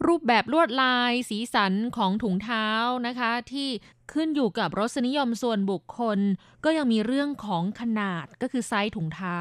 [0.06, 2.68] รูปแบบลวดลายสีสันของถุงเท้า
[3.06, 3.68] นะคะ ที่
[4.12, 6.18] ขึ้นอยู่กับรสนิยมส่วนบุคคล
[6.64, 9.38] ก็ยังมีเรื่องของขนาดก็คือไซส์ถุงเท้า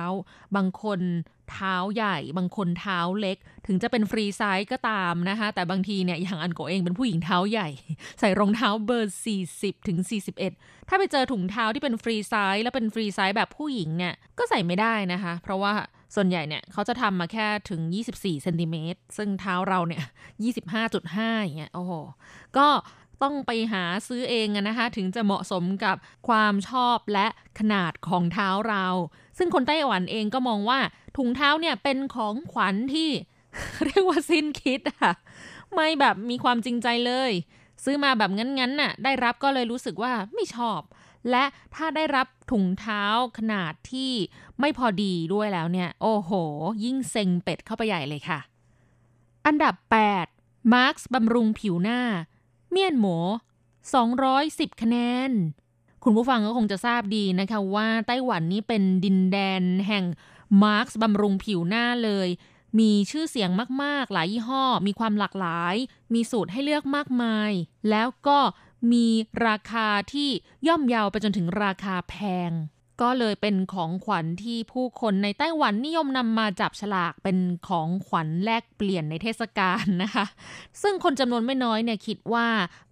[0.55, 0.99] บางคน
[1.51, 7.69] เท้าใหญ่ บางคนเท้าเล็ก ถึงจะเป็น free size ก็ตามนะคะ แต่บางทีเนี่ยอย่างอันโกเองเป็นผู้หญิงเท้าใหญ่
[8.19, 9.17] ใส่รองเท้าเบอร์
[9.49, 9.97] 40ถึง
[10.43, 15.73] 41 ถ้าไปเจอถุงเท้าที่เป็น free size แล้วเป็น free size แบบผู้หญิงเนี่ยก็ใส่ไม่ได้นะคะ เพราะว่า
[16.15, 17.81] ส่วนใหญ่เนี่ยเขาจะทำมาแค่ถึง
[18.13, 20.03] 24เซนติเมตรซึ่งเท้าเราเนี่ย
[20.83, 21.91] 25.5อย่างเงี้ยโอ้โห
[22.57, 22.67] ก็
[23.23, 25.95] ต้องไปหาซื้อเองนะคะถึงจะเหมาะสมกับ
[26.27, 27.27] ความชอบและ
[27.59, 28.85] ขนาดของเท้าเรา
[29.37, 30.79] ซึ่งคนไต้หวันเองก็มองว่า
[31.17, 33.09] ถุงเท้าเนี่ยเป็นของขวัญที่
[33.85, 35.11] เรียกว่าสิ้นคิดอะ
[35.73, 37.31] ไม่แบบมีความจริงใจเลย
[37.83, 40.79] ซื้อมาแบบงั้นๆน่ะได้รับก็เลยรู้สึกว่าไม่ชอบ
[41.29, 43.03] และถ้าได้รับถุงเท้า
[43.37, 44.11] ขนาดที่
[44.59, 46.31] ไม่พอดีด้วยแล้วเนี่ย โอ้โห
[46.83, 48.39] ยิ่งเซ็งเป็ดเข้าไปใหญ่เลยค่ะ
[49.45, 49.75] อันดับ
[50.25, 51.99] 8 มาร์คบำรุงผิวหน้า
[52.69, 53.17] เมียนหมู
[53.99, 54.97] 210 คะแน
[55.29, 55.31] น
[56.03, 60.05] คุณผู้ฟังก็คงจะทราบดีนะคะว่าไต้หวันนี้เป็นดินแดนแห่ง
[60.63, 62.29] มาร์คบำรุงผิวหน้าเลย
[62.79, 63.49] มีชื่อเสียง
[63.83, 65.75] มาก ๆ หลายยี่ห้อ มีความหลากหลาย
[66.13, 67.51] มีสูตรให้เลือกมากมาย
[67.89, 68.39] แล้วก็
[68.91, 69.07] มี
[69.47, 70.29] ราคาที่
[70.67, 72.15] ย่อมเยาวไปจนถึงราคาแพ
[72.49, 72.51] ง
[73.01, 80.25] ก็เลยเป็นของขวัญที่ผู้คนในไต้หวันนิยมนำมาจับฉลากเป็นของขวัญแลกเปลี่ยนในเทศกาลนะคะ
[80.81, 82.47] ซึ่งคนจำนวนไม่น้อยเนี่ยคิดว่า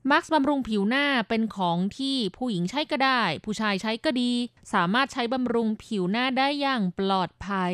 [0.09, 4.31] มาร์คบำรุงผิวหน้าเป็นของที่ผู้หญิงใช้ก็ได้ ผู้ชายใช้ก็ดี
[4.73, 7.73] สามารถใช้บำรุงผิวหน้าได้อย่างปลอดภัย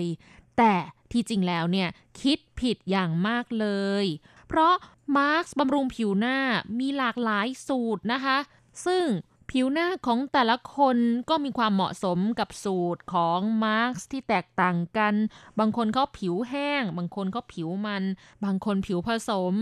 [0.57, 0.73] แต่
[1.11, 1.89] ที่จริงแล้วเนี่ย
[2.21, 3.67] คิดผิดอย่างมากเล
[4.03, 4.05] ย
[4.47, 4.73] เพราะ
[5.17, 6.37] มาสก์บำรุงผิวหน้า
[6.79, 8.37] มีหลากหลายสูตรนะคะ
[8.85, 9.05] ซึ่ง
[9.51, 10.97] ผิวหน้าของแต่ละคน
[11.29, 15.13] ก็มีความเหมาะสมกับสูตรของมาสก์ที่แตกต่างกัน
[15.59, 18.03] บางคนเขาผิวแห้ง บางคนเขาผิวมัน
[18.43, 19.53] บางคนผิวผสม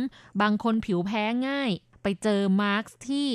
[0.42, 1.72] บางคนผิวแพ้ง่าย
[2.04, 3.30] ไปเจอมาสก์ที่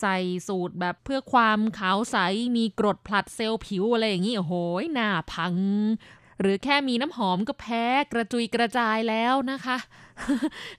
[0.00, 2.16] ใส่สูตรแบบเพื่อความขาวใส
[2.56, 4.54] มีกรดผลัดเซลล์ผิวอะไรอย่างนี้ โอ้โห
[4.94, 5.54] หน้าพัง
[6.40, 9.76] หรือแค่มีน้ำหอมก็แพ้กระจุยกระจายแล้วนะคะ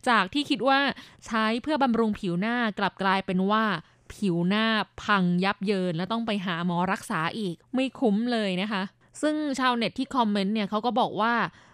[0.09, 0.79] จากที่คิดว่า
[1.25, 3.63] ใช้เพื่อบำรุงผิวหน้ากลับกลายเป็นว่า
[4.13, 4.65] ผิวหน้า
[5.03, 8.83] พังยับเยินแล้วต้องไปหาหมอรักษาอีกไม่คุ้มเลยนะคะ
[9.21, 11.33] ซึ่งชาวเน็ตที่คอมเมนต์เนี่ยเขาก็บอกว่า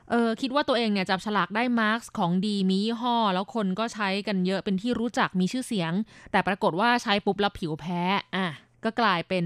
[0.10, 5.94] เออคิดว่าตัวเองเนี่ยจับฉลากได้มาร์กของดีมียี่ห้อ แล้วคนก็ใช้กันเยอะเป็นที่รู้จักมีชื่อเสียง
[6.32, 8.02] แต่ปรากฏว่าใช้ปุ๊บแล้วผิวแพ้
[8.36, 8.48] อะ
[8.84, 9.44] ก็กลายเป็น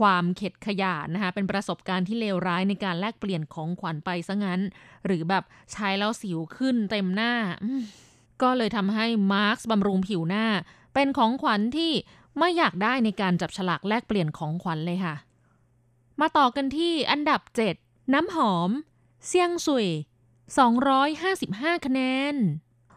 [0.00, 4.60] ความเข็ดขยาดนะคะเป็นประสบการณ์ที่เลวร้ายในการแลกเปลี่ยนของขวัญไปซะงั้น
[5.06, 7.32] หรือแบบใช้แล้วสิวขึ้นเต็มหน้า
[8.42, 10.46] ก็เลยทำให้มาร์กบำรุงผิวหน้า
[10.94, 11.92] เป็นของขวัญที่
[12.38, 15.14] ไม่อยากได้ในการจับฉลากแลกเปลี่ยนของขวัญเลยค่ะ
[16.20, 17.40] มาต่อกันที่อันดับ
[17.78, 18.70] 7 น้ำหอม
[19.26, 19.86] เซียงสุย
[20.66, 22.00] 255 คะแน
[22.32, 22.34] น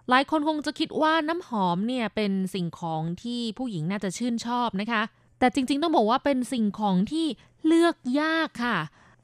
[0.09, 5.01] หลายคนคงจะคิดว่าน้ำหอมเนี่ยเป็นสิ่งของที่ผู้หญิงน่าจะชื่นชอบนะคะ
[5.39, 7.27] แต่จริงๆต้องบอกว่าเป็นสิ่งของที่
[7.65, 8.77] เลือกยากค่ะ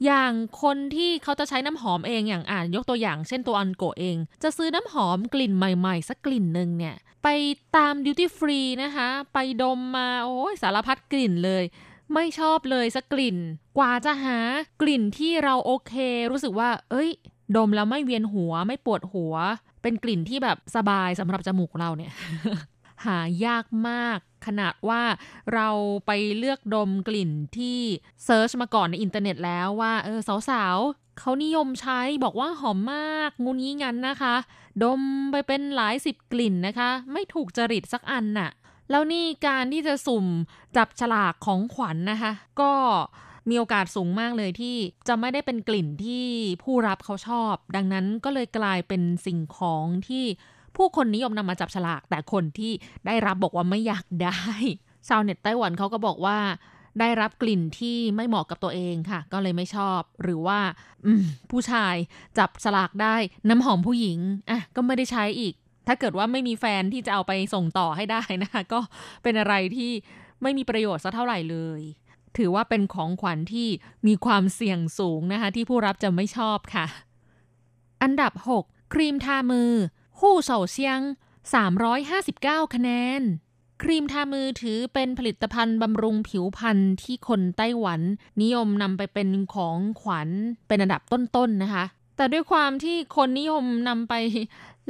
[0.05, 7.27] อย่างคนที่เขาจะใช้น้ำหอมเองอย่างอ่านยกตัวอย่างเช่นตัวอันโกเอง จะซื้อน้ำหอมกลิ่นใหม่ๆ สักกลิ่นหนึ่งเนี่ยไป
[7.75, 11.63] ตามดิวตี้ฟรีนะคะ ไปดมมาโอ้ยสารพัดกลิ่นเลย
[12.13, 13.37] ไม่ชอบเลยสักกลิ่น
[13.77, 14.37] กว่าจะหา
[14.81, 15.93] กลิ่นที่เราโอเค
[16.31, 17.09] รู้สึกว่า เอ้ย
[17.57, 19.33] ดมแล้วไม่เวียนหัวไม่ปวดหัว
[19.81, 22.11] เป็นกลิ่นที่แบบสบายสำหรับจมูกเราเนี่ย
[23.05, 25.03] หายากมาก ขนาดว่า
[25.53, 25.69] เรา
[26.05, 27.79] ไปเลือกดมกลิ่นที่
[28.25, 34.35] เซิร์ชมาก่อนในอินเทอร์เน็ตแล้วว่าเออสาวๆเขานิยมใช้บอกว่าหอมมากงูนี้งั้นนะคะ
[34.83, 38.49] ดมไปเป็นหลายสิบกลิ่นนะคะ ไม่ถูกจริตสักอันน่ะ
[38.89, 40.25] แล้วนี่การที่จะสุ่ม
[40.75, 42.71] จับฉลากของขวัญนนะคะ ก็
[43.49, 44.75] มีโอกาสสูงมากเลยที่
[45.07, 46.25] จะไม่ได้เป็นกลิ่นที่
[46.63, 50.25] ผู้รับเขาชอบ ดังนั้นก็เลยกลายเป็นสิ่งของที่
[50.77, 52.71] ผู้คนนิยมนำมาจับฉลาก แต่คนที่
[53.05, 54.41] ได้รับบอกว่าไม่อยากได้
[55.07, 56.37] ชาวเน็ตไต้หวันเขาก็บอกว่า
[56.99, 60.59] ได้รับกลิ่นที่ไม่เหมาะกับตัวเองค่ะ ก็เลยไม่ชอบ หรือว่า
[61.51, 61.95] ผู้ชาย
[62.37, 63.15] จับฉลากได้
[63.49, 65.53] น้ำหอมผู้หญิงอะก็ไม่ได้ใช้อีก
[65.87, 68.79] ถ้าเกิดว่าไม่มีแฟนที่จะเอาไปส่งต่อให้ได้นะคะ ก็
[69.23, 69.91] เป็นอะไรที่
[70.41, 71.81] ไม่มีประโยชน์สักเท่าไหร่เลย
[72.37, 73.67] ถือว่าเป็นของขวัญที่
[74.07, 76.85] มีความเสี่ยงสูงนะคะ ที่ผู้รับจะไม่ชอบค่ะ
[78.01, 78.33] อันดับ
[78.63, 79.71] 6 ครีมทามือ
[80.23, 80.99] หู่เฉาเซียง
[82.07, 83.21] 359 คะแนน
[83.81, 88.01] ครีมทามือถือเป็นผลิตภัณฑ์บำรุงผิวพรรณที่คนไต้หวัน
[88.41, 90.29] นิยมนำไปเป็นของขวัญ
[90.67, 91.85] เป็นอันดับต้นๆนนะคะ
[92.17, 94.13] แต่ด้วยความที่คนนิยมนำไป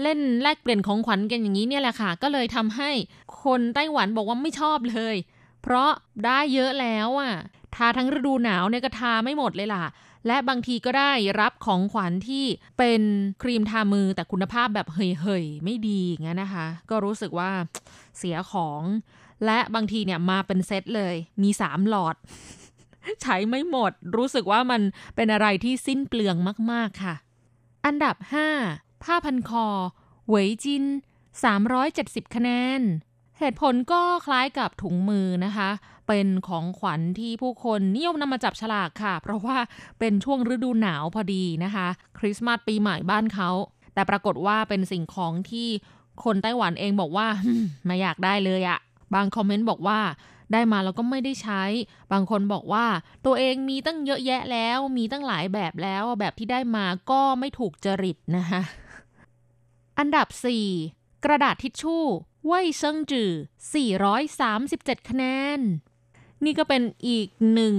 [0.02, 2.90] เล่นแลกเปลี่ยนของขวัญกันอย่างนี้เนี่ยแหละค่ะ ก็เลยทำให้
[3.44, 5.16] คนไต้หวันบอกว่าไม่ชอบเลย
[5.62, 5.92] เพราะ
[6.26, 7.34] ได้เยอะแล้วอะ
[7.76, 9.84] ทาทั้งฤดูหนาวเนี่ยก็ทาไม่หมดเลยล่ะ
[10.28, 12.46] และบางทีก็ได้รับของขวัญที่
[12.78, 13.02] เป็น
[13.42, 17.52] ครีมทามือแต่คุณภาพแบบเฮยๆ ไม่ดีอย่างนี้นนะคะ ก็รู้สึกว่า
[18.18, 18.82] เสียของ
[19.46, 22.16] และบางทีเนี่ยมาเป็นเซตเลย มีสามหลอด
[23.22, 24.82] ใช้ไม่หมด รู้สึกว่ามัน
[25.16, 26.36] เป็นอะไรที่สิ้นเปลือง
[26.72, 27.16] มากๆค่ะ
[27.86, 28.16] อันดับ
[28.62, 29.68] 5 ผ้าพันคอ
[30.28, 30.84] เหวยจิน
[31.60, 32.82] 370 คะแนน
[33.40, 35.70] เหตุผลก็คล้ายกับถุงมือนะคะ
[36.08, 39.58] เป็นของขวัญที่ผู้คนนิยมนำมาจับฉลากค่ะ เพราะว่า
[40.00, 41.88] เป็นช่วงฤดูหนาวพอดีนะคะ
[42.20, 43.50] คริสต์มาสปีใหม่บ้านเขา
[43.94, 45.68] แต่ปรากฏว่าเป็นสิ่งของที่
[46.24, 47.28] คนไต้หวันเองบอกว่า
[47.86, 48.80] ไม่อยากได้เลยอะ
[49.14, 50.00] บางคอมเมนต์บอกว่า
[50.54, 51.64] ได้มาแล้วก็ไม่ได้ใช้
[52.12, 52.86] บางคนบอกว่า
[53.26, 58.62] ตัวเองมีตั้งเยอะแยะแล้ว มีตั้งหลายแบบแล้ว แบบที่ได้มาก็ไม่ถูกจริตนะคะ
[60.00, 60.28] อันดับ
[60.76, 62.04] 4 กระดาษทิชชู่
[62.46, 63.32] เว่ยเซิงจือ
[64.40, 65.24] 437 คะแน
[65.58, 65.60] น
[66.46, 67.78] นี่ก็เป็นอีกหนึ่ง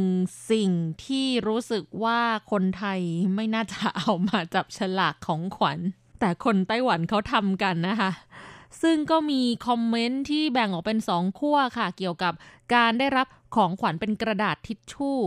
[0.50, 0.70] สิ่ง
[1.04, 3.00] ที่รู้สึกว่าคนไทย
[3.34, 5.78] ไม่น่าจะเอามาจับฉลากของขวัญ
[6.20, 8.10] แต่คนไต้หวันเขาทำกันนะคะ
[8.82, 12.32] ซึ่งก็มีคอมเมนต์ที่แบ่งออกเป็นสองขั้วค่ะ เกี่ยวกับ
[12.74, 15.18] การได้รับของขวัญเป็นกระดาษทิชชู่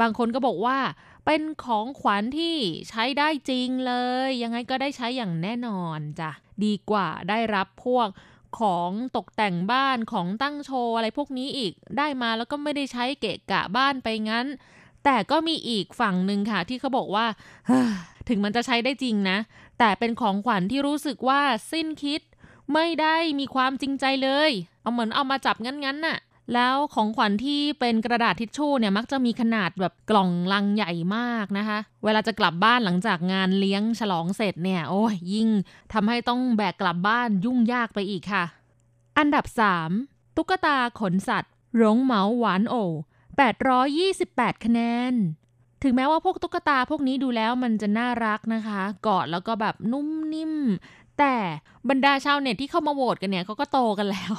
[0.00, 0.78] บางคนก็บอกว่า
[1.26, 2.56] เป็นของขวัญที่
[2.88, 3.94] ใช้ได้จริงเล
[4.26, 6.30] ย ยังไงก็ได้ใช้อย่างแน่นอนจ้ะ
[6.64, 8.08] ดีกว่าได้รับพวก
[8.60, 14.46] ของตกแต่งบ้านของตั้งโชว์อะไรพวกนี้อีกได้มาแล้วก็ไม่ได้ใช้เกะกะบ้านไปงั้น
[15.04, 17.26] แต่ก็มีอีกฝั่งหนึ่งค่ะ ที่เขาบอกว่า
[18.28, 19.38] ถึงมันจะใช้ได้จริงนะ
[19.78, 21.40] แต่เป็นของขวัญที่รู้สึกว่า
[21.72, 22.20] สิ้นคิด
[22.74, 24.50] ไม่ได้มีความจริงใจเลย
[24.82, 26.18] เอาเหมือนเอามาจับงั้นๆน่ะ
[26.54, 35.48] แล้วของขวัญที่เป็นกระดาษทิชชู่เนี่ยมักจะมีขนาดแบบกล่องลังใหญ่มากนะคะ เวลาจะกลับบ้านหลังจากงานเลี้ยงฉลองเสร็จเนี่ย โอ้ยยิ่ง
[35.92, 38.44] ทำให้ต้องแบกกลับบ้านยุ่งยากไปอีกค่ะ
[39.18, 39.44] อันดับ
[39.90, 42.74] 3 ตุ๊กตาขนสัตว์รงเหมาหวานโอ
[43.90, 44.80] 828 คะแน
[45.12, 45.14] น
[45.82, 50.54] ถึงแม้ว่าพวกตุ๊กตาพวกนี้ดูแล้วมันจะน่ารักนะคะ กอดแล้วก็แบบนุ่มนิ่ม
[51.22, 51.36] แต่
[51.90, 54.34] บรรดาชาวเน็ตที่เข้ามาโหวตกันเนี่ยเขาก็โตกันแล้ว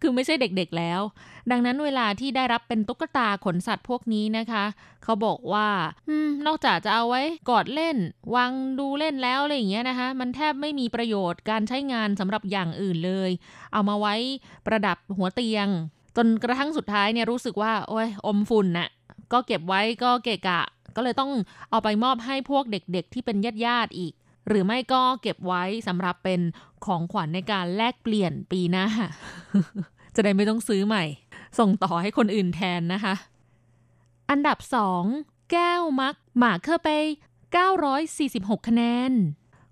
[0.00, 1.00] คือไม่ใช่เด็กๆแล้ว
[1.50, 4.64] ดังนั้นเวลาที่ได้รับเป็นตุ๊กตาขนสัตว์พวกนี้นะคะ
[5.04, 5.68] เขาบอกว่า
[6.08, 7.96] อืมนอกจากจะเอาไว้กอดเล่น
[8.34, 13.30] วางดูเล่นแล้วอะไรอย่างเงี้ยนะคะ มันแทบไม่มีประโยชน์การใช้งานสำหรับอย่างอื่นเลย
[13.72, 14.14] เอามาไว้
[14.66, 15.68] ประดับหัวเตียง
[16.16, 18.88] จนกระทั่งสุดท้ายเนี่ยรู้สึกว่า โอ้ยอมฝุ่นน่ะ
[19.32, 20.60] ก็เก็บไว้ก็เกะกะ
[20.96, 21.32] ก็เลยต้อง
[21.70, 24.14] เอาไปมอบให้พวกเด็กๆ ที่เป็นญาติๆอีก
[24.48, 26.40] หรือไม่ก็เก็บไว้สำหรับเป็น
[26.84, 28.86] ของขวัญในการแลกเปลี่ยนปีหน้า
[30.14, 31.04] จะได้ไม่ต้องซื้อใหม่
[31.58, 33.14] ส่งต่อให้คนอื่นแทนนะคะ
[34.30, 34.58] อันดับ
[35.04, 36.88] 2 แก้วมักหมาเคอร์เป
[37.78, 39.12] 946 คะแนน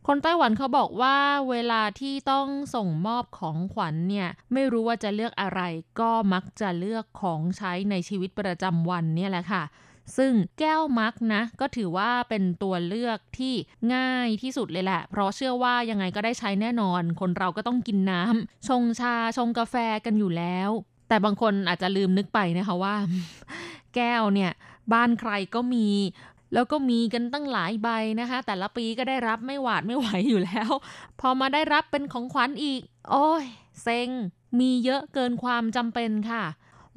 [0.06, 1.16] คนไต้หวันเขาบอกว่า
[1.50, 5.60] เวลาที่ต้องส่งมอบของขวัญเนี่ย ไม่รู้ว่าจะเลือกอะไร
[6.00, 9.62] ก็มักจะเลือกของใช้ในชีวิตประจำวันเนี่ยแหละค่ะ
[10.16, 13.54] ซึ่งแก้วมักนะ ก็ถือว่าเป็นตัวเลือกที่
[13.94, 20.70] ง่ายที่สุดเลยแหละ เพราะเชื่อว่ายังไงก็ได้ใช้แน่นอน คนเราก็ต้องกินน้ำชงชาชงกาแฟกันอยู่แล้ว
[21.08, 22.96] แต่บางคนอาจจะลืมนึกไปนะคะว่า
[23.94, 24.52] แก้วเนี่ย
[24.92, 25.88] บ้านใครก็มี
[26.54, 27.88] แล้วก็มีกันตั้งหลายใบ
[28.20, 30.70] นะคะ แต่ละปีก็ได้รับไม่หวาดไม่ไหวอยู่แล้ว
[31.20, 33.44] พอมาได้รับเป็นของขวัญอีก โอ้ย
[33.82, 34.08] เซ็ง
[34.58, 36.44] มีเยอะเกินความจำเป็นค่ะ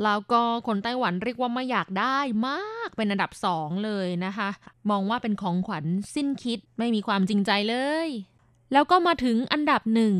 [0.03, 4.49] แล้วก็คนไต้หวันเรียกว่าไม่อยากได้มากเป็นอันดับสองเลยนะคะ
[4.89, 7.75] มองว่าเป็นของขวัญสิ้นคิดไม่มีความจริงใจเล
[8.07, 8.09] ย
[8.73, 10.15] แล้วก็มาถึงอันดับหนึ่ง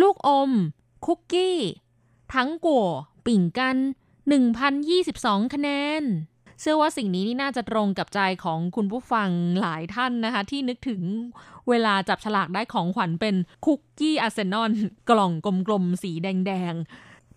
[0.00, 0.50] ลูกอม
[1.06, 1.58] คุกกี้
[2.34, 2.86] ทั้งกัว
[3.26, 3.76] ปิ่งกัน
[4.64, 5.68] 1,022 คะแน
[6.00, 6.02] น
[6.60, 9.28] เชื่อว่าสิ่งนี้นี่น่าจะตรงกับใจของคุณผู้ฟัง
[9.60, 11.02] หลายท่านนะคะ ที่นึกถึง
[11.68, 13.34] เวลาจับฉลากได้ของขวัญเป็น
[13.66, 14.72] คุกกี้อาร์เซนอล
[15.10, 15.32] กล่อง
[15.66, 16.74] กลมๆ สีแดง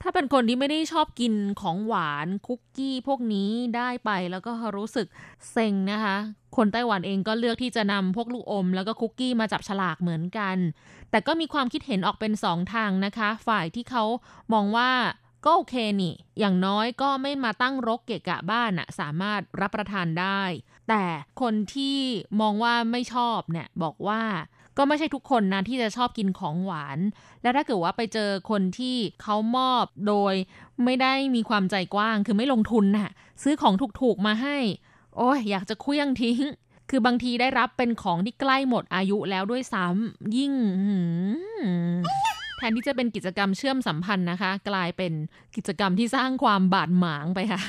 [0.03, 5.07] ถ้าเป็นคนที่ไม่ได้ชอบกินของหวานคุกกี้พวกนี้ได้ไปแล้วก็รู้สึก
[5.51, 6.15] เซ็งนะคะ
[6.57, 10.57] คนไต้หวันเองก็เลือกที่จะนำพวกลูกอม แล้วก็คุกกี้มาจับฉลากเหมือนกัน
[11.11, 14.03] แต่ก็มีความคิดเห็นออกเป็นสองทางนะคะ ฝ่ายที่เขา
[14.53, 14.91] มองว่า
[15.45, 20.41] ก็โอเคนี่ อย่างน้อยก็ไม่มาตั้งรกเกะกะบ้านอะสามารถรับประทานได้
[20.89, 21.03] แต่
[21.41, 21.97] คนที่
[22.41, 24.21] มองว่าไม่ชอบเนี่ยบอกว่า
[24.77, 26.99] ก็ไม่ใช่ทุกคนนะที่จะชอบกินของหวาน
[27.41, 30.33] และถ้าเกิดว่าไปเจอคนที่เขามอบโดย
[30.83, 33.12] ไม่ได้มีความใจกว้าง คือไม่ลงทุนน่ะ
[33.43, 34.57] ซื้อของถูกๆมาให้
[35.15, 36.39] โอ้ยอยากจะเคลี้ยงทิ้ง
[36.89, 40.53] คือบางทีได้รับเป็นของที่ใกล้หมดอายุแล้วด้วยซ้ำยิ่ง
[42.57, 45.13] แทนที่จะเป็นกิจกรรมเชื่อมสัมพันธ์นะคะ กลายเป็น
[45.55, 47.62] กิจกรรมที่สร้างความบาดหมางไปค่ะ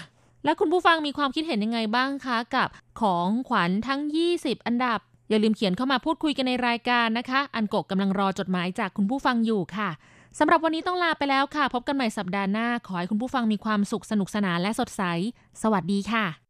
[0.44, 2.68] แล้วคุณผู้ฟังมีความคิดเห็นยังไงบ้างคะ กับ
[3.00, 4.00] ของขวัญทั้ง
[4.34, 9.90] 20 อันดับ อย่าลืมเขียนเข้ามาพูดคุยกันในรายการนะคะ อันกกกำลังรอจดหมายจากคุณผู้ฟังอยู่ค่ะ
[10.38, 15.02] สำหรับวันนี้ต้องลาไปแล้วค่ะ พบกันใหม่สัปดาห์หน้า ขอให้คุณผู้ฟังมีความสุขสนุกสนานและสดใส
[15.62, 16.43] สวัสดีค่ะ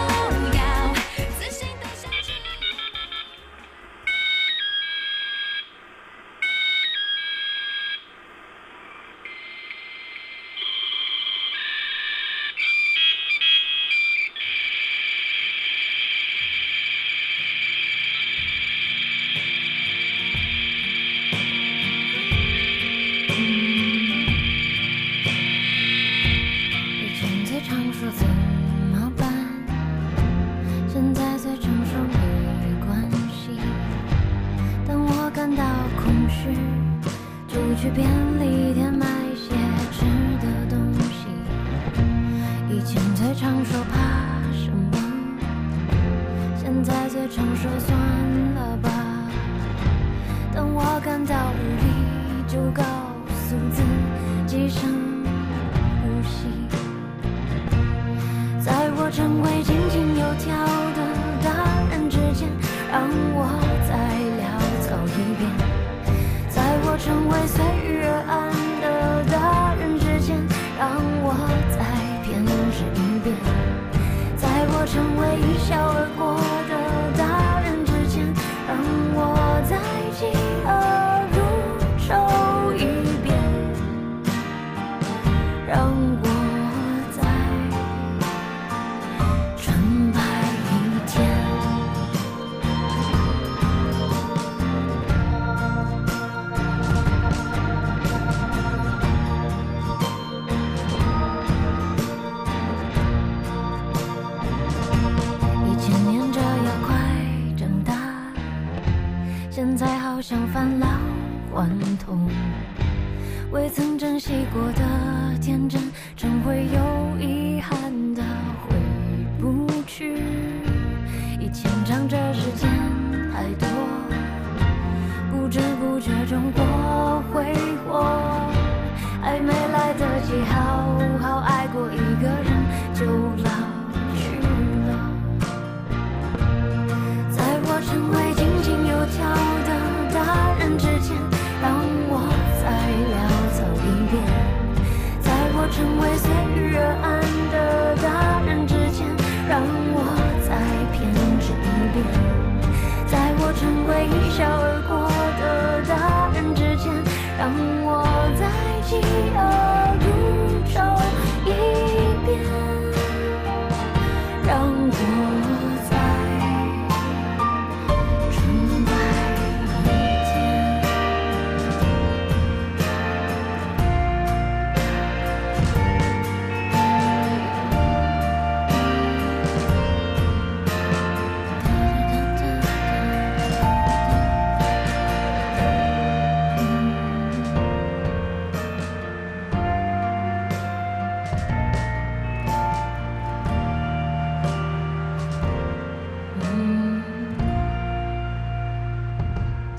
[85.71, 86.10] 让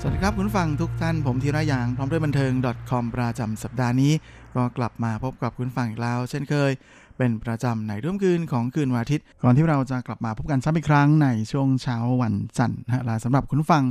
[0.05, 2.51] สวัสดีครับคุณฟังทุกท่านผมธีระยางพร้อมด้วยบันเทิง
[2.89, 4.13] .com ประจำสัปดาห์นี้
[4.55, 6.71] ก็กลับมาพบกับคุณฟังอีกแล้ว เช่นเคย
[7.17, 13.83] เป็นประจำในร่มคืนของคืนวันอาทิตย์ ก่อนที่เราจะกลับมาพบกันซ้ำอีกครั้งในช่วงเช้าวันจันทร์นะและสำหรับคุณฟัง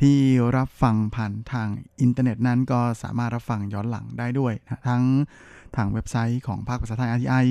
[0.00, 0.16] ที่
[0.56, 1.68] รับฟังผ่านทาง
[2.00, 5.02] อินเทอร์เน็ตนั้นก็สามารถรับฟังย้อนหลังได้ด้วยนะทั้ง
[5.76, 7.44] ทางเว็บไซต์ของภาคภาษาไทย RTI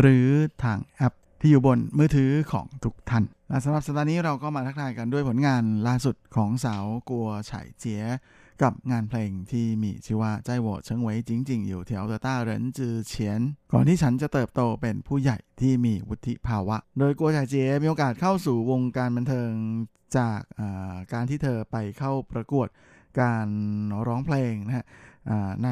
[0.00, 0.26] หรือ
[0.64, 8.04] ทางแอป ที่อยู่บนมือถือของทุกท่าน และสำหรับสัปดาห์นี้เราก็มาทักทายกันด้วยผลงานล่าสุดของสาวกัวไฉเจีย
[8.62, 13.40] กับงานเพลงที่มีชื่อว่าใจโหวเชิงไว้จริง ๆ อยู่แถวเตอร์ต้าเหรินจือเฉียน
[13.72, 19.50] ก่อนที่ฉันจะเติบโตเป็นผู้ใหญ่ที่มีวุฒิภาวะ โดยกัวไฉเจียมีโอกาสเข้าสู่วงการบันเทิง
[20.16, 20.40] จาก
[21.12, 22.68] การที่เธอไปเข้าประกวด
[23.20, 23.48] การ
[24.06, 24.86] ร้องเพลงนะฮะ
[25.64, 25.70] ใน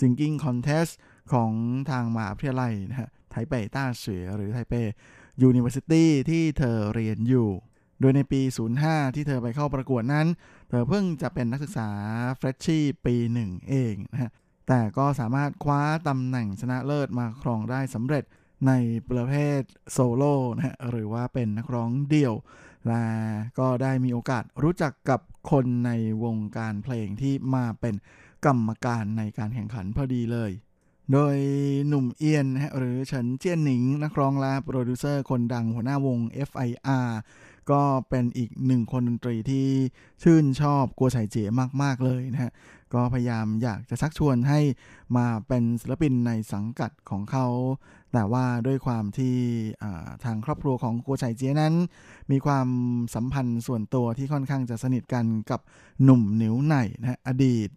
[0.00, 0.92] Singing Contest
[1.32, 1.52] ของ
[1.90, 4.74] ทางมหาวิทยาลัยนะฮะ ไทเปต้าเสือหรือไทเป
[5.42, 7.48] University ที่เธอเรียนอยู่
[8.00, 8.40] โดยในปี
[8.78, 10.26] 05 ที่เธอไปเข้าประกวดนั้น
[10.68, 11.90] เธอเพิ่งจะเป็นนักศึกษา
[12.36, 14.30] เฟรชชี่ปีหนึ่งเองนะฮะ
[14.68, 18.24] แต่ก็สามารถคว้าตำแหน่งชนะเลิศมาครองได้สำเร็จ
[18.66, 18.72] ใน
[19.10, 19.60] ประเภท
[19.92, 22.34] โซโล่นะฮะหรือว่าเป็นนักร้องเดี่ยว
[22.86, 23.04] และ
[23.58, 25.20] ก็ได้มีโอกาสรู้จักกับ
[25.50, 25.90] คนใน
[26.24, 27.94] วงการเพลงที่มาเป็น
[28.46, 30.50] กรรมการในการแข่งขันพอดีเลย
[31.12, 31.36] โดย
[31.88, 37.08] หนุ่มเอียนนะฮะหรือเฉินเจี้ยนหนิง นักร้องและโปรดิวเซอร์คนดังหัวหน้าวง FIR
[37.70, 39.66] ก็เป็นอีกหนึ่งคนดนตรีที่
[40.22, 41.44] ชื่นชอบกัวไฉเจ๋
[41.82, 42.52] มาก ๆ เลยนะฮะ
[42.94, 44.60] ก็พยายามอยากจะชักชวนให้
[45.16, 47.46] มาเป็นศิลปินในสังกัดของเขา
[48.12, 49.36] แต่ว่าด้วยความที่
[50.24, 51.74] ทางครอบครัวของกัวไฉเจียนั้น
[52.30, 52.68] มีความ
[53.14, 55.60] สัมพันธ์ส่วนตัวที่ค่อนข้างจะสนิทกันกับ
[56.04, 57.68] หนุ่มหนิวไหนนะฮะอดีต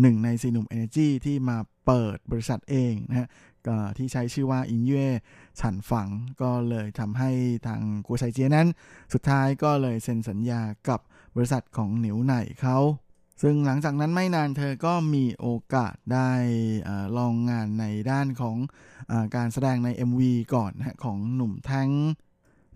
[0.00, 3.28] หนึ่งในสีหนุ่ม Energy ที่มา เปิดบริษัทเองนะฮะ
[3.66, 5.08] ก็ที่ใช้ชื่อว่าอินเย่
[5.60, 6.08] ฉันฝัง
[6.42, 7.30] ก็เลยทำให้
[7.66, 8.68] ทางกัวไฉเจียนั้น
[9.12, 11.00] สุดท้ายก็เลยเซ็นสัญญากับ
[11.36, 12.78] บริษัทของหนิวไหนเขา
[13.42, 16.30] ซึ่งหลังจากนั้นไม่นานเธอก็มีโอกาสได้
[17.16, 18.56] ลองงานในด้านของ
[19.10, 20.22] อการแสดงใน MV
[20.54, 21.90] ก่อนนะของหนุ่มแท้ง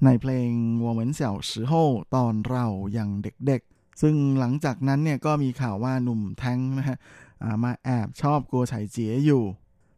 [0.05, 0.51] ในเพลง
[0.83, 1.75] วัวเหมือนเสี่ยวสือโฮ
[2.15, 6.99] ตอนเราอย่างเด็กๆ ซึ่งหลังจากนั้นเนี่ยก็มีข่าวว่าหนุ่มแท้งนะฮะ
[7.65, 9.45] มาแอบชอบกัวไฉเจียอยู่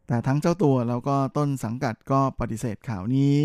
[0.07, 3.35] แต่ทั้งเจ้าตัวแล้วก็ต้นสังกัดก็ปฏิเสธข่าวนี้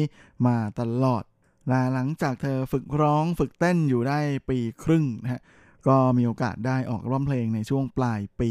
[0.47, 1.25] มาตลอด
[1.69, 4.19] และหลังจากเธอฝึกร้องฝึกเต้นอยู่ได้
[4.49, 5.43] ปีครึ่งนะฮะ
[5.87, 8.51] ก็มีโอกาสได้ออกร้องเพลงในช่วงปลายปี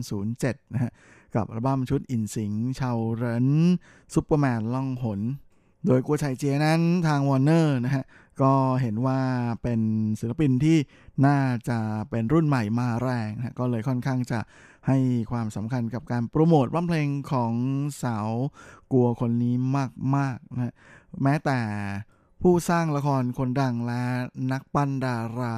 [0.00, 0.92] 2007 นะฮะ
[1.34, 3.48] กับอัลบั้มชุด隱形超人
[4.14, 5.20] ซุปเปอร์แมนล่องหน
[5.86, 8.04] โดยกัวไฉเจียนั้นทางวอร์เนอร์นะฮะ
[8.42, 8.52] ก็
[8.82, 9.20] เห็นว่า
[9.62, 9.80] เป็น
[10.20, 10.78] ศิลปินที่
[11.26, 11.78] น่าจะ
[12.10, 14.40] เป็นรุ่นใหม่มาแรงนะก็เลยค่อนข้างจะ
[14.88, 14.98] ให้
[15.30, 17.52] ความสำคัญกับการโปรโมทผลงานเพลงของ
[18.02, 18.28] สาว
[18.92, 19.54] กัวคนนี้
[20.16, 20.74] มากๆนะ
[21.22, 21.58] แม้แต่
[22.42, 24.02] ผู้สร้างละครคนดังและ
[24.52, 25.56] นักปั้นดารา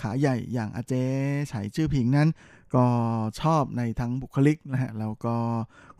[0.00, 0.94] ขาใหญ่อย่างแองจี้
[1.48, 2.28] ไฉจื้อผิงนั้น
[2.74, 2.86] ก็
[3.40, 5.36] ชอบในทั้งบุคลิกนะฮะแล้วก็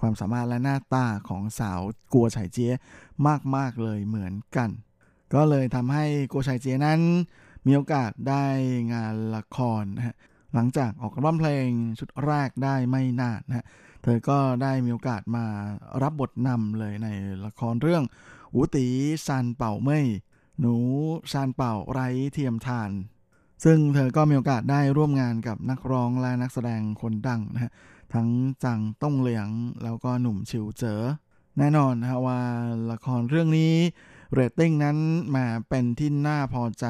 [0.00, 1.80] ความสามารถและหน้าตาของสาว
[2.12, 2.72] กัวไฉเจีย
[3.56, 4.70] มาก ๆ เลยเหมือนกัน
[5.34, 7.00] ก็เลยทำให้กัวไฉเจียนั้น
[7.66, 8.44] มีโอกาสได้
[8.92, 10.16] งานละครนะฮะ
[10.54, 11.66] หลังจากออกร้องเพลง
[11.98, 13.66] ชุดแรกได้ไม่นานนะฮะ
[14.02, 15.46] เธอก็ได้มีโอกาสมา
[16.02, 17.08] รับบทนำเลยใน
[17.44, 18.04] ละครเรื่อง
[18.54, 18.86] อูตี
[19.26, 20.06] ซานเป่าเม่ย
[20.60, 20.74] หนู
[21.32, 22.90] ซานเป่าไร้เทียมทาน
[23.64, 27.72] ซึ่งเธอก็มีโอกาสได้ร่วมงานกับนักร้องและนักแสดงคนดังนะฮะ
[28.14, 28.28] ทั้ง
[28.64, 29.48] จังต้องเหลียง
[29.82, 31.00] แล้วก็หนุ่มชิวเจอ
[31.58, 32.40] แน่นอนนะว่า
[32.90, 33.74] ละครเรื่องนี้
[34.32, 34.96] เรตติ้งนั้น
[35.36, 36.84] มาเป็นที่น่าพอใจ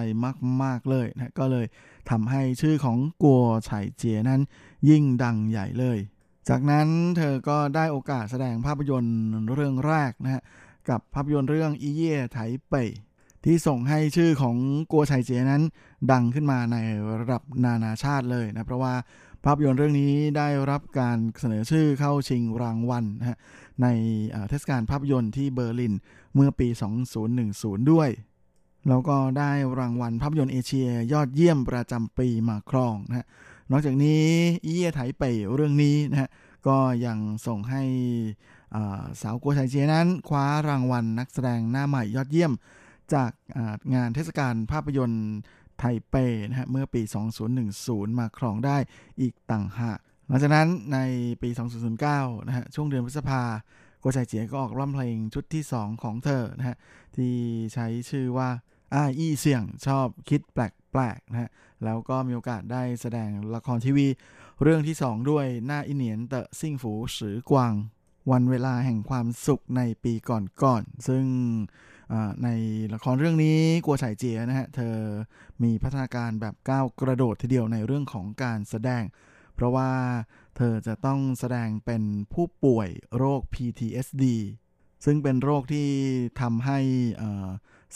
[0.62, 1.66] มาก ๆ เลยนะก็เลย
[2.10, 4.40] ทำให้ชื่อของกัวไฉเจียนั้น
[4.88, 5.98] ยิ่งดังใหญ่เลย
[6.48, 9.18] จากนั้นเธอก็ได้โอกาสแสดงภาพยนตร์
[9.54, 10.42] เรื่องแรกนะฮะ
[10.88, 12.88] กับภาพยนตร์เรื่องอีเย่ไถเป่ย
[13.44, 14.56] ที่ส่งให้ชื่อของ
[14.92, 15.62] กัวไฉเจียนั้น
[16.11, 16.76] ดังขึ้นมาใน
[17.20, 18.94] ระดับนานาชาติเลยนะเพราะว่า
[19.44, 23.38] ภาพยนตร์เรื่องนี้ได้รับการเสนอชื่อเข้าชิงรางวัลนะฮะ
[23.82, 23.86] ใน
[24.48, 25.94] เทศกาลภาพยนตร์ที่เบอร์ลิน
[26.34, 26.68] เมื่อปี
[27.30, 28.11] 2010 ด้วย
[28.88, 33.26] แล้วก็ได้รางวัลภาพยนตร์เอเชียยอดเยี่ยมประจำปีมาครองนะฮะ
[33.70, 34.24] นอกจากนี้
[34.66, 36.30] เยี่ยไถเป่เรื่องนี้นะฮะ
[36.66, 36.76] ก็
[37.07, 37.82] ยังส่งให้
[39.22, 42.53] สาวกัวไฉเจียนั้น คว้ารางวัลนักแสดงหน้าใหม่ยอดเยี่ยม
[43.14, 43.30] จาก
[43.94, 45.26] งานเทศกาลภาพยนตร์
[45.84, 46.16] ไทเป
[46.48, 47.02] นะฮะเมื่อปี
[47.60, 48.76] 2010 มาครองได้
[49.20, 50.98] อีกต่างหากหลังจากนั้นใน
[51.42, 51.50] ปี
[51.98, 53.42] 2009 นะฮะช่วงเดือนพฤษภา
[54.00, 56.76] โกชัยเจียก็ออกร้องเพลงชุดที่ 2 ของเธอนะฮะ
[57.16, 57.34] ที่
[57.74, 58.48] ใช้ชื่อว่า
[58.94, 61.50] อ้าอี้เสี่ยงชอบคิดแปลกๆนะฮะ
[61.84, 64.08] แล้วก็มีโอกาสได้แสดงละครทีวี
[64.62, 67.74] เรื่องที่ 2 ด้วยหน้าอินเนียนเตะซิ่งฝูสือกวาง
[68.30, 71.24] วันเวลาแห่งความสุขในปีก่อนๆซึ่ง
[72.44, 72.48] ใน
[72.94, 74.96] ละครเรื่องนี้กัวไฉเจียนะฮะ เธอ
[75.62, 79.02] มีพัฒนาการแบบก้าวกระโดดทีเดียวในเรื่องของการแสดง
[79.54, 79.90] เพราะว่า
[80.56, 82.02] เธอจะต้องแสดงเป็น
[82.32, 84.24] ผู้ป่วยโรค PTSD
[85.04, 85.88] ซึ่งเป็นโรคที่
[86.40, 86.78] ทำให้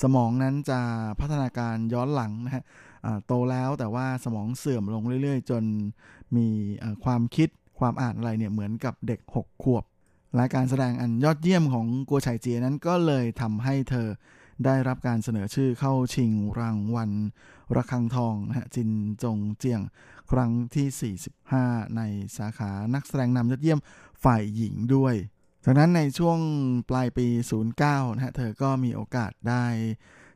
[0.03, 0.81] สมองนั้นจะ
[1.21, 2.65] พัฒนาการย้อนหลังนะฮะ
[3.27, 5.65] โตแล้วแต่ว่าสมองเสื่อมลงเรื่อยๆ จน
[6.37, 6.49] มี
[7.05, 7.49] ความคิด
[7.79, 9.85] ความอ่านอะไรเนี่ยเหมือนกับเด็ก 6 ขวบ
[10.37, 14.09] และการแสดงอันยอดเยี่ยมของกัวไฉเจียนั้นก็เลยทำให้เธอ
[14.65, 17.11] ได้รับการเสนอชื่อเข้าชิงรางวัล
[17.77, 18.91] ระฆังทองนะฮะจิน
[19.23, 19.81] จงเจียง
[20.31, 21.15] ครั้งที่
[21.49, 22.01] 45 ใน
[22.37, 23.81] สาขานักแสดงนำยอดเยี่ยม
[24.25, 25.15] ฝ่ายหญิงด้วย
[25.65, 26.39] จากนั้นในช่วง
[26.91, 27.27] ปลายปี
[27.73, 29.65] 09 นะฮะเธอก็มีโอกาสได้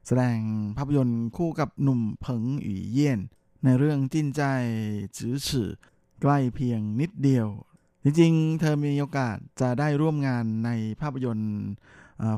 [0.07, 0.38] แสดง
[0.76, 3.20] ภาพยนตร์คู่กับหนุ่มเผิงหยี่เยี่ยน
[3.64, 4.42] ในเรื่องจิ้นใจ
[5.16, 5.70] จื้อฉื่อ
[6.20, 7.48] ใกล้เพียงนิดเดียว
[8.03, 10.70] จริงๆ เธอมีโอกาสจะได้ร่วมงานใน
[11.01, 11.61] ภาพยนตร์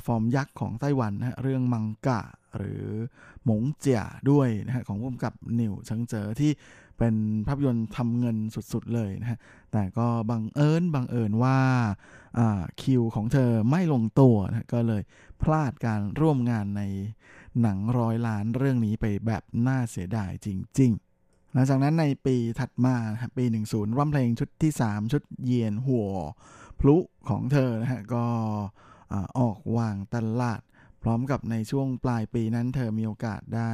[0.07, 2.23] ฟอร์มยักษ์ของไต้หวันนะฮะเรื่องมังกะ
[2.57, 2.85] หรือ
[3.45, 6.51] หมงเจียด้วยนะฮะของพุ่มกับนิวเฉิงเจอที่
[6.99, 7.15] เป็น
[7.47, 8.37] ภาพยนตร์ทำเงิน
[8.73, 9.39] สุดๆเลยนะฮะ
[9.73, 11.59] แต่ก็บังเอิญบังเอิญว่า
[12.83, 15.03] คิวของเธอไม่ลงตัวนะก็เลย
[15.43, 16.83] พลาดการร่วมงานใน
[17.61, 20.49] หนังร้อยล้านเรื่องนี้ไปแบบน่าเสียดายจ
[20.79, 21.12] ริง ๆ
[21.53, 22.95] หลังจากนั้นในปีถัดมา
[23.37, 26.11] ปี 10 ร่ำเพลงชุดที่ 3 ชุดเยียนหัว
[26.81, 26.97] พลุ
[27.29, 28.25] ของเธอนะฮะก็
[29.39, 30.61] ออกวางตลาด
[31.03, 33.73] พร้อมกับในช่วงปลายปีนั้นเธอมีโอกาสได้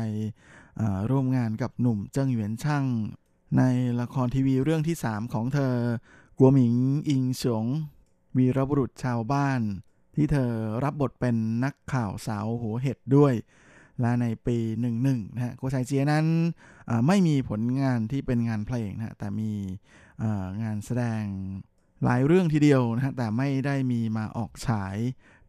[1.10, 2.84] ร่วมงานกับหนุ่มเจิ้งหยวนช่าง
[3.58, 3.62] ใน
[4.00, 5.74] ละครทีวีเรื่องที่ 3 ของเธอ
[6.38, 6.74] กัวหมิง
[7.08, 7.66] อิงสง
[8.36, 9.60] วีรบุรุษชาวบ้าน
[10.14, 10.50] ที่เธอ
[10.84, 13.34] รับบทเป็นนักข่าวสาวหัวเห็ดด้วย
[14.00, 14.58] และในปี
[15.00, 16.26] 11นะฮะโกชัยเจียนั้น
[17.06, 19.50] ไม่มีผลงานที่เป็นงานเพลงนะฮะแต่มี
[20.62, 21.24] งานแสดง
[22.04, 24.96] หลายเรื่องทีเดียวนะฮะแต่ไม่ได้มีมาออกฉาย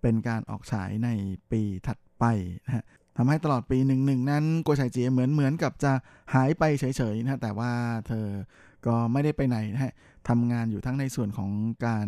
[0.02, 1.10] เป็นการออกฉายใน
[1.52, 2.26] ปีถัดไป
[2.66, 2.84] นะฮะ
[3.18, 5.92] ทำให้ตลอดปีหนึ่งหนึ่งนั้นโกชัยเจียเหมือนเหมือนกับจะ
[6.34, 7.72] หายไปเฉยๆนะฮะแต่ว่า
[8.08, 8.28] เธอ
[8.86, 9.94] ก็ไม่ได้ไปไหนนะฮะ
[10.30, 11.52] ทำงานอยู่ทั้งในส่วนของ
[11.86, 12.08] การ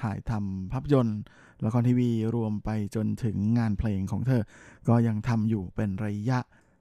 [0.00, 1.20] ถ่ายทำภาพยนตร์
[1.64, 4.42] ละครทีวีรวมไปจนถึงงานเพลงของเธอ
[4.88, 6.38] ก็ยังทำอยู่เป็นระยะ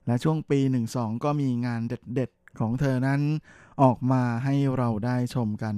[0.07, 0.59] และช่วงปี
[0.91, 3.21] 12 ก็มีงานเด็ดๆ ของเธอนั้น
[3.83, 5.75] ออกมาให้เราได้ชมกัน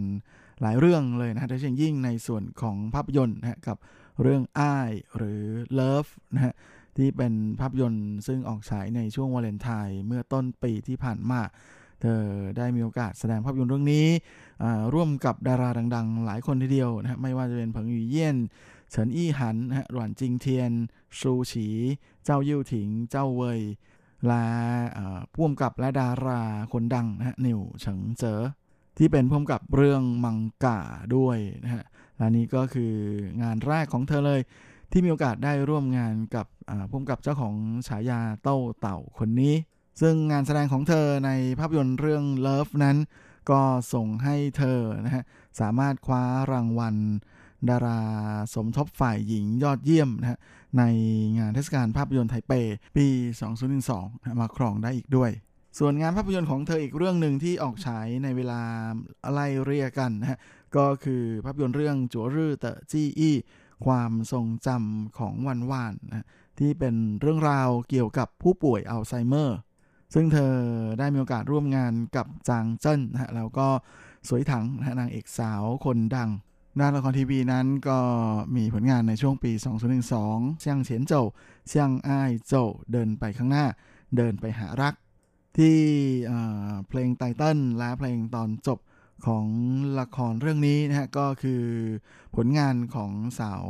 [0.61, 3.77] หลายเรื่องเลยนะฮะโดยเฉพาะยิ่งในส่วนของภาพยนตร์นะฮะกับ
[4.21, 5.41] เรื่องอ้ายหรือ
[5.79, 6.53] Love นะฮะ
[6.97, 11.41] ที่เป็นภาพยนตร์ซึ่งออกฉายในช่วงวาเลนไทน์เมื่อต้นปีที่ผ่านมา
[12.01, 12.21] เธอ
[12.57, 14.07] ได้มีโอกาสแสดงภาพยนตร์เรื่องนี้
[14.93, 18.37] ร่วมกับดาราดัง ๆ หลายคนทีเดียวนะฮะไม่ว่าจะเป็นเผิงหยูเยี่ยน
[18.91, 20.71] เฉินอี้หันฮะหลวนจิงเทียน
[21.19, 21.67] ชูฉี
[22.25, 23.61] เจ้ายิ่วถิง เจ้าเวย
[24.27, 24.45] และ
[25.33, 26.41] พ่วงกับและดารา
[26.73, 28.39] คนดังนะฮะนิวเฉิงเจอ
[28.97, 30.79] ที่เป็นพ่วงกับเรื่องมังกา
[31.15, 31.83] ด้วยนะฮะ
[32.17, 32.93] และนี้ก็คือ
[33.41, 34.41] งานแรกของเธอเลย
[34.91, 36.47] ที่มีโอกาสได้ร่วมงานกับ
[36.89, 37.55] พุ่มกับเจ้าของ
[37.87, 39.55] ฉายาเต้าเต่าคนนี้
[40.01, 42.97] ซึ่งงานแสดงของเธอในภาพยนตร์เรื่อง Love นั้น
[43.49, 43.61] ก็
[43.93, 45.23] ส่งให้เธอนะฮะ
[45.59, 46.95] สามารถคว้ารางวัล
[47.69, 47.99] ดารา
[48.53, 50.39] สมทบฝ่ายหญิงยอดเยี่ยมนะฮะ
[50.77, 50.83] ใน
[51.37, 52.53] งานเทศกาลภาพยนตร์ไทเป
[52.97, 53.07] ปี
[53.73, 55.31] 2012 มาครองได้อีกด้วย
[55.79, 58.61] ส่วนงานภาพยนตร์ของเธออีกเรื่องหนึ่งที่ออกฉายในเวลา
[59.25, 60.39] อะไล่เรียกันนะฮะ
[60.75, 63.35] ก็คือภาพยนตร์เรื่องจัวรื่อเตอจี้อี้
[63.85, 66.25] ความทรงจำของวันวานนะ
[66.59, 69.57] ที่เป็นเรื่องราวเกี่ยวกับผู้ป่วยอัลไซเมอร์
[70.13, 70.53] ซึ่งเธอ
[70.99, 73.67] ได้มีโอกาสร่วมงานกับจางเจิ้นนะแล้วก็
[74.27, 76.29] สวยถังนะนางเอกสาวคนดัง
[76.81, 77.99] ด้านละครทีวีนั้นก็
[78.55, 79.51] มีผลงานในช่วงปี
[80.05, 81.25] 2012 เซียงเฉียนโจว
[81.67, 83.65] เซียงอ้ายโจวเดินไปข้างหน้า
[84.15, 84.93] เดินไปหารัก
[85.57, 85.77] ที่
[86.87, 88.79] เพลงไตเติ้ลและเพลงตอนจบ
[89.27, 89.45] ของ
[89.99, 91.63] ละครเรื่องนี้นะฮะก็คือ
[92.35, 93.65] ผลงานของสาว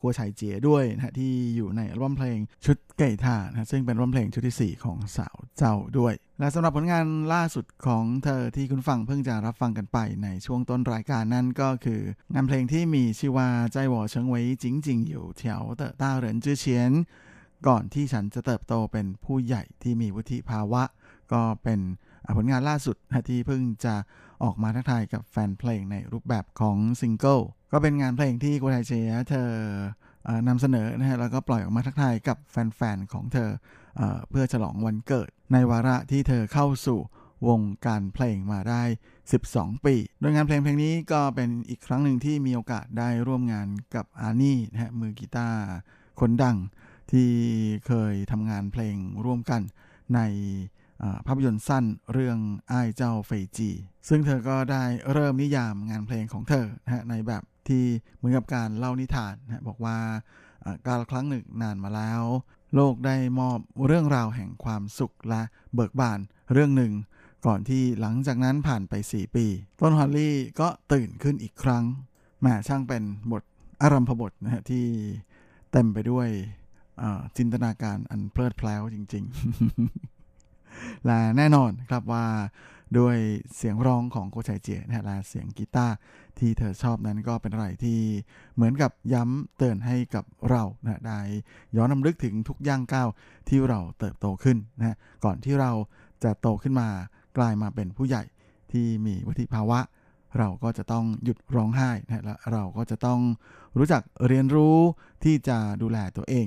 [0.00, 12.00] กัวชัเจียด้วยนะะที่อยู่ในร่วมเพลงชุดไก่ท่านะซึ่งเป็นร่วมเพลงชุดที่ 4 ของสาวเจ้าด้วย และสำหรับผลงานล่าสุดของเธอที่คุณฟังเพิ่งจะรับฟังกันไปในช่วงต้นรายการนั้นก็คือ
[12.34, 16.92] งานเพลงที่มีชื่อว่าใจหวอเชิงไว้จริงจริงอยู่แถวเตอต้าเหรินจื้อเฉียน
[17.66, 20.82] ก่อนที่ฉันจะเติบโตเป็นผู้ใหญ่ที่มีวุฒิภาวะ
[21.32, 21.80] ก็เป็น
[22.36, 22.96] ผลงานล่าสุด
[23.28, 23.94] ที่เพิ่งจะ
[24.42, 27.40] ออกมาทักทายกับแฟนเพลงในรูปแบบของซิงเกิล
[27.72, 29.50] ก็เป็นงานเพลงที่กุไทเชียเธอ
[30.48, 33.50] นำเสนอนะฮะแล้วก็ปล่อยออกมาทักทายกับแฟนๆของเธอ
[33.96, 37.00] เอเพื่อฉลองวันเกิด ในวาระที่เธอเข้าสู่
[37.48, 38.82] วงการเพลงมาได้
[39.34, 45.60] 12 ปี โดยงานเพลงเพลงนี้ก็เป็นอีกครั้งหนึ่งที่มีโอกาสได้ร่วมงานกับอานี่นะฮะมือกีตาร์
[46.20, 46.56] คนดัง
[47.12, 47.30] ที่
[47.86, 49.62] เคยทำงานเพลงร่วมกัน
[50.14, 50.20] ใน
[51.26, 52.38] ภาพยนตร์สั้นเรื่อง
[52.72, 53.70] อ้ายเจ้าเฟยจี
[54.08, 57.84] ซึ่งเธอก็ได้เริ่มนิยามงานเพลงของเธอนะในแบบที่
[58.16, 59.98] เหมือนกับการเล่านิทานนะบอกว่า
[60.86, 62.22] การครั้งหนึ่งนานมาแล้ว
[62.74, 65.42] โลกได้มอบเรื่องราวแห่งความสุขและ
[65.74, 66.18] เบิกบาน
[66.52, 66.92] เรื่องหนึ่ง
[67.46, 69.46] ก่อนที่หลังจากนั้นผ่านไป 4 ปี
[69.80, 71.84] ต้นฮอลลี่ก็ตื่นขึ้นอีกครั้ง
[72.40, 73.42] แหมช่างเป็นบท
[73.82, 74.86] อารัมพบทนะฮะที่
[75.72, 76.28] เต็มไปด้วย
[77.36, 80.13] จินตนาการอันเพลิดเพลินจริง ๆ
[81.06, 82.26] และแน่นอนครับว่า
[82.98, 83.16] ด้วย
[83.56, 85.94] เสียงร้องของโกชัยเจียนะและเสียงกีตาร์
[86.38, 87.98] ที่เธอชอบนั้นก็เป็นอะไรที่
[88.54, 91.20] เหมือนกับย้ำเตือนให้กับเรานะได้
[91.76, 93.08] ย้อนนำลึกถึงทุกย่างก้าว
[93.48, 95.72] ที่เราเติบโตขึ้นนะก่อนที่เรา
[96.24, 96.88] จะโตขึ้นมา
[97.36, 98.22] กลายมาเป็นผู้ใหญ่
[98.72, 99.80] ที่มีวุฒิภาวะ
[100.38, 103.20] เราก็จะต้องหยุดร้องไห้นะและเราก็จะต้อง
[103.78, 104.76] รู้จักเรียนรู้
[105.24, 106.46] ที่จะดูแลตัวเอง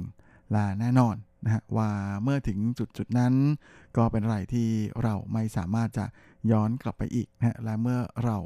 [0.51, 1.15] และแน่นอน
[1.47, 1.89] นะฮะว่า
[2.23, 3.33] เมื่อถึงจุดจุดนั้น
[3.97, 4.67] ก็เป็นอะไรที่
[5.03, 6.05] เราไม่สามารถจะ
[6.51, 8.37] ย้อนกลับไปอีกนะฮะและเมื่อเรา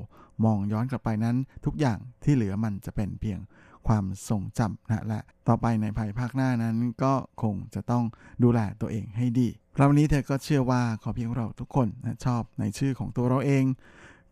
[0.45, 1.36] มองย้อนกลับไปนั้น
[1.66, 3.39] ทุกอย่างที่เหลือมันจะเป็นเพียง
[3.88, 8.04] ความทรงจำนะและต่อไปในภายภาคหน้านั้นก็คงจะต้อง
[8.43, 13.66] ดูแลตัวเองให้ดีคราวนี้เธอก็เชื่อว่าขอเพียงเราทุกคนนะชอบในชื่อของตัวเราเอง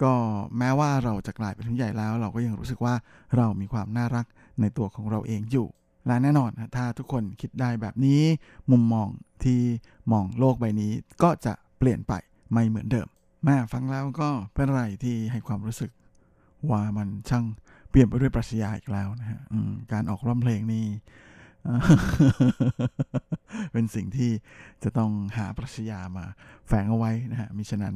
[0.04, 0.14] ก็
[0.58, 2.96] แม้ว่าเราจะกลายเป็นผู้ใหญ่แล้ว เราก็ยังรู้สึกว่า
[3.38, 4.26] เรามีความน่ารัก
[4.62, 5.68] ในตัวของเราเองอยู่
[6.10, 8.22] และแน่นอนนะถ้าทุกคนคิดได้แบบนี้
[8.72, 9.08] มุมมอง
[9.44, 9.60] ที่
[10.12, 10.92] มองโลกใบนี้
[11.24, 12.14] ก็จะเปลี่ยนไป
[12.54, 13.08] ไม่เหมือนเดิม
[13.46, 15.92] แม่ฟังแล้วก็เป็นอะไรที่ให้ความรู้สึก
[16.70, 17.46] ว่ามันช่าง
[17.90, 19.40] เปลี่ยนไปด้วยปรัชญาอีกแล้วนะฮะ
[19.92, 20.86] การออกร้องเพลงนี่
[23.74, 24.32] เป็นสิ่งที่
[24.84, 26.26] จะต้องหาปรัชญามา
[26.68, 27.96] แฝงเอาไว้นะฮะมิฉะนั้น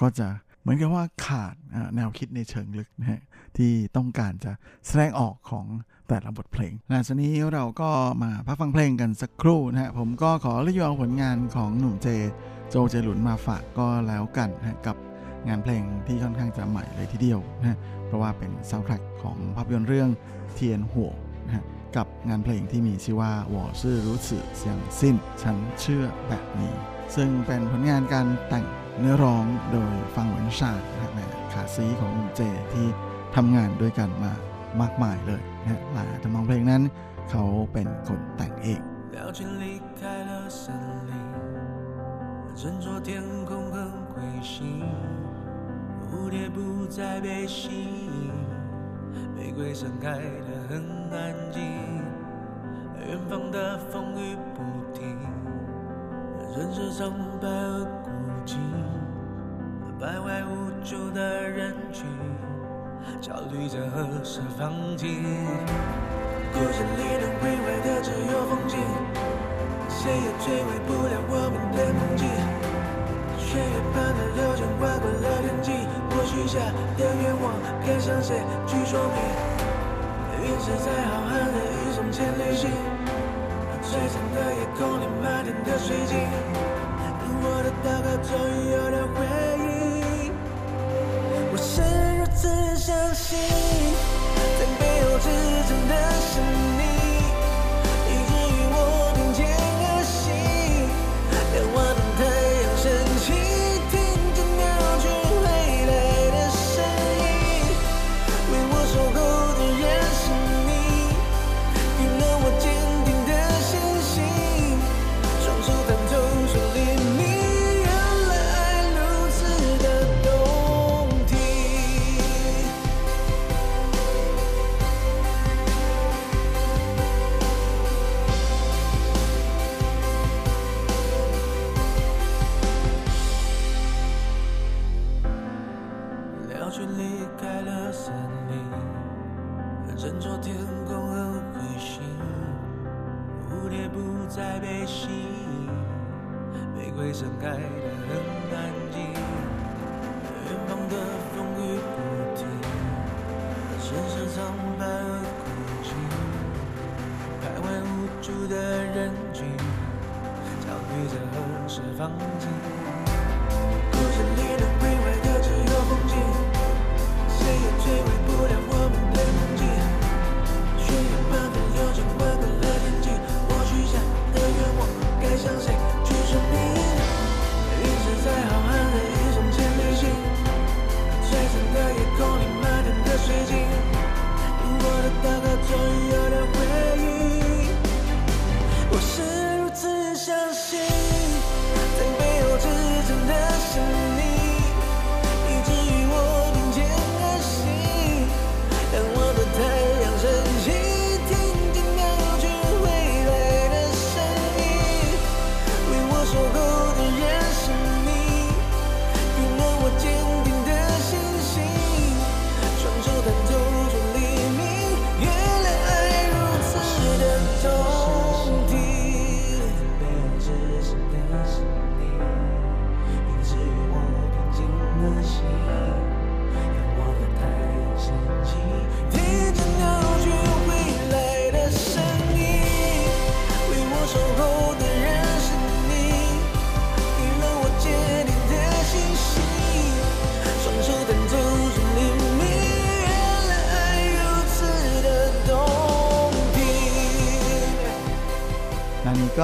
[0.00, 0.28] ก็จะ
[0.64, 1.54] เหมือนกับว่าขาด
[1.96, 3.20] แนวคิดในเชิงลึกนะฮะ
[3.56, 4.52] ที่ต้องการจะ
[4.86, 5.66] แสดงออกของ
[6.08, 7.90] แต่ละบทเพลงหลังจากนี้เราก็
[8.22, 12.08] มาพักฟังเพลงกันสักครู่นะฮะผมก็ขอเลือกเอาผลงานของหนุ่ม Jay โจวเจ
[12.70, 14.96] ี๋ยหลุนมาฝากก็แล้วกันนะกับ
[15.48, 20.08] งานเพลงที่ค่อนข้างจะใหม่เลยทีเดียวนะเพราะว่าเป็นซาวด์แทร็กของภาพยนตร์เรื่อง
[20.54, 21.12] เทียนหัว
[21.46, 21.64] นะ
[21.96, 26.74] กับงานเพลงที่มีชื่อว่าวอซื่อรู้สึกเสียงสิ้น ฉันเชื่อแบบนี้
[27.14, 28.66] ซึ่งเป็นผลงานการแต่ง
[28.99, 32.41] เนื้อร้องโดยฟังเหวินชานะฮะขาซีของหนุ่มเจ
[32.73, 32.87] ที่
[33.35, 34.31] ทำงานด้วยกันมา
[34.81, 36.81] มากมายเลยนะหลายทำนองเพลงนั้น
[37.29, 38.81] เขาเป็นคนแต่งเอง
[39.15, 39.65] 了解离
[39.99, 40.65] 开了森
[41.09, 41.11] 林，
[42.59, 43.09] 斟酌天
[43.49, 43.77] 空很
[44.11, 44.55] 灰心，
[46.05, 46.57] 蝴蝶不
[46.95, 47.61] 再被吸
[48.25, 48.31] 引，
[49.35, 50.05] 玫瑰盛开
[50.47, 50.71] 的很
[51.11, 51.17] 安
[51.55, 51.59] 静，
[53.07, 54.57] 远方的风雨不
[54.97, 54.99] 停，
[56.55, 57.11] 人是苍
[57.41, 57.47] 白
[58.44, 58.52] 而孤寂，
[59.98, 62.04] 徘徊无助的人群，
[63.20, 65.22] 焦虑着何时放弃。
[66.52, 68.76] 故事里能毁坏的只有风景，
[69.88, 72.28] 谁也摧毁不了我们的梦境。
[73.38, 75.72] 血液般的流淌，划过了天际。
[76.10, 76.60] 我许下
[76.96, 77.44] 的愿望，
[77.84, 78.36] 该向谁
[78.66, 79.18] 去说明？
[80.44, 82.70] 陨石在浩瀚的宇宙间旅行，
[83.82, 86.12] 璀璨的夜空里漫天的水晶。
[87.46, 89.16] 我的祷告终于有了回
[89.58, 90.32] 应。
[91.52, 91.82] 我是
[92.18, 92.42] 如此
[92.76, 93.38] 相信，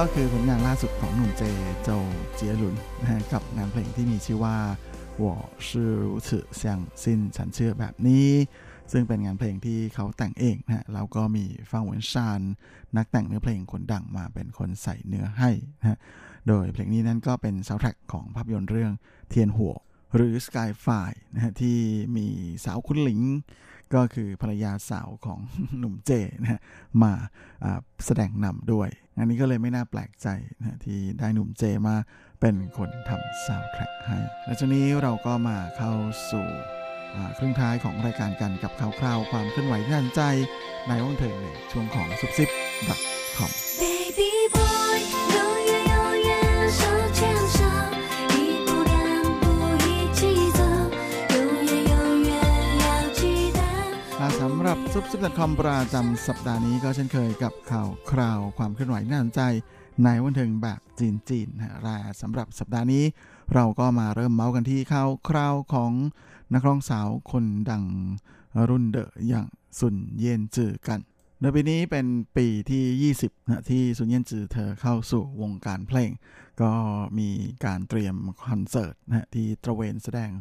[0.00, 1.42] ็คือผลงานล่าสุดของหนุ่มเจ
[1.82, 1.88] โจ
[2.34, 4.56] เจียหลุนนะฮะกับงานเพลงที่มีชื่อว่า
[5.22, 5.24] 我
[5.66, 5.68] 是
[6.02, 6.28] 如此
[6.60, 6.62] 相
[7.02, 7.04] 信
[7.36, 8.28] ฉันเชื่อแบบนี้
[8.92, 12.40] ซึ่งเป็นงานเพลงที่เขาแต่งเองนะแล้วก็มีฟังเหวินชาน
[12.96, 15.98] นักแต่งเนื้อเพลงคนดังมาเป็นคนใส่เนื้อให้นะ
[16.48, 18.92] โดยเพลงนี้นั้นก็เป็นซาวด์แทร็กของภาพยนตร์เรื่อง
[19.28, 19.74] เทียนหัว
[20.14, 21.78] หรือ Skyfire นะฮะที่
[22.16, 22.26] มี
[22.64, 23.20] สาวคุณหลิง
[23.94, 25.38] ก็คือภรรยาสาวของ
[25.78, 26.10] หนุ่มเจ
[26.40, 26.60] นะฮะ
[27.02, 27.12] มา
[28.04, 30.27] แสดงนำด้วย อันนี้ก็เลยไม่น่าแปลกใจ
[30.59, 31.95] นะที่ได้หนุ่มเจมา
[32.41, 35.91] เป็นคนทำซาวด์แทร็กให้ และช่วงนี้เราก็มาเข้า
[36.31, 36.47] สู่
[37.37, 40.23] ครึ่งท้ายของรายการกันกับข่าวคราวความเคลื่อนไหวที่น่าสนใจ
[40.87, 42.49] ในวันเถิงในช่วงของซุปซิป
[42.87, 43.01] ดอท
[43.37, 43.51] คอม
[54.71, 59.41] รับซุปซิป .com ประจำสัปดาห์นี้ก็เช่นเคยกับข่าวคราวความเคลื่อนไหวน่าสนใจ
[60.03, 63.03] ในวันเทิงแบบจีนๆนะฮะและสำหรับสัปดาห์นี้
[63.53, 65.91] เราก็มาเริ่มเมาส์กันที่ข่าวคราวของ
[66.53, 67.83] นักร้องสาวคนดัง
[68.69, 69.47] รุ่นเดอะอย่าง
[69.79, 70.99] ซุนเย็นจือกัน
[71.41, 72.05] ในปีนี้เป็น
[72.37, 76.11] ปีที่ 20นะที่ซุนเย็นจือเธอเข้าสู่วงการเพลง
[76.61, 76.71] ก็
[77.19, 77.29] มี
[77.65, 78.15] การเตรียม
[78.47, 80.31] คอนเสิร์ตนะที่ตระเวนแสดง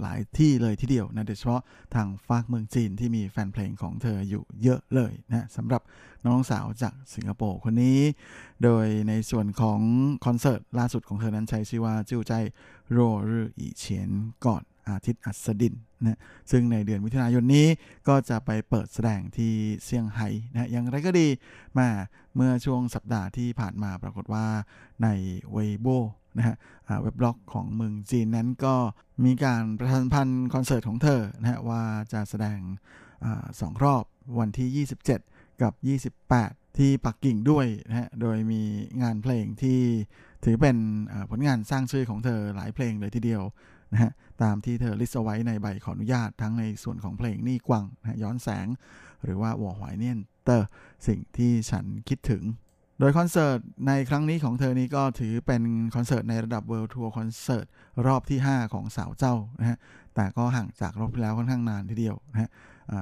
[0.00, 1.62] หลายที่เลยทีเดียวนะโดยเฉพาะ
[1.94, 5.82] ทางฟากเมืองจีนที่มีแฟนเพลงของเธออยู่เยอะเลยนะสำหรับ
[6.26, 8.00] น้องสาวจากสิงคโปร์คนนี้
[8.64, 9.80] โดยในส่วนของ
[10.26, 12.32] คอนเสิร์ตล่าสุดของเธอนั้นใช้ชื่อว่าจิ้วใจ
[12.90, 12.98] โร
[13.30, 14.10] รืออีเฉียน
[14.46, 16.18] ก่อนอาทิตย์อัสดินนะ
[16.50, 17.66] ซึ่งในเดือนมิถุนายนนี้
[18.08, 19.52] ก็จะไปเปิดแสดงที่
[19.84, 21.28] เซี่ยงไฮ้นะอย่างไรก็ดี
[21.78, 21.88] มา
[22.36, 24.46] เมื่อช่วงสัปดาห์ที่ผ่านมาปรากฏว่า
[25.02, 25.08] ใน
[25.52, 25.86] เวโบ
[26.36, 26.56] นะฮะ
[27.02, 28.74] เว็บบล็อกของเมืองจีนนั้นก็
[29.24, 31.82] มีการประชาสัมพันธ์คอนเสิร์ตของเธอนะฮะว่า
[32.12, 33.26] จะแสดง
[33.60, 34.04] สองรอบ
[34.38, 34.86] วันที่
[35.26, 35.72] 27 กับ
[36.22, 38.62] 28 ที่ปักกิ่งด้วยนะฮะโดยมี
[39.02, 39.80] งานเพลงที่
[40.44, 40.76] ถือเป็น
[41.30, 43.42] ผลงานสร้างชื่อของเธอหลายเพลงเลยทีเดียว
[43.92, 44.10] นะฮะ
[44.42, 48.66] ตามที่เธอลิสต์เอาไว้ในใบขออนุญาตทั้งในส่วนของเพลงนี่กวังนะย้อนแสง
[49.24, 50.66] หรือว่า我懷念 的
[51.06, 52.42] สิ่งที่ฉันคิดถึง
[53.00, 55.62] โดยคอนเสิร์ตในครั้งนี้ของเธอนี้ก็ถือเป็น
[55.94, 57.66] คอนเสิร์ตในระดับ World Tour คอนเสิร์ต
[58.06, 59.78] รอบที่ 5 ของสาวเจ้านะฮะ
[60.14, 62.50] แต่ก็ห่างจากรอบที่แล้วค่อนข้างนานทีเดียวนะฮะ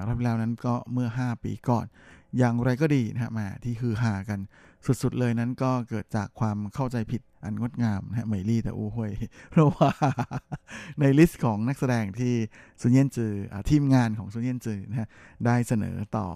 [0.07, 1.87] รอบที่แล้วนั้นก็เมื่อ 5 ปีก่อน
[2.39, 4.41] อย่างไรก็ดีนะฮะมาที่ฮือฮากัน
[5.03, 9.13] สุดๆเลยนั้นก็เกิดจากความเข้าใจผิดอันงดงามนะฮะ美麗的誤會
[9.51, 9.91] เพราะว่า
[11.01, 12.35] ในลิสต์ของนักแสดงที่
[12.81, 13.33] ซุนเยียนจือ
[13.71, 15.09] ทีมงานของซุนเยียนจือนะฮะ
[15.47, 16.29] ได้เสนอต่อ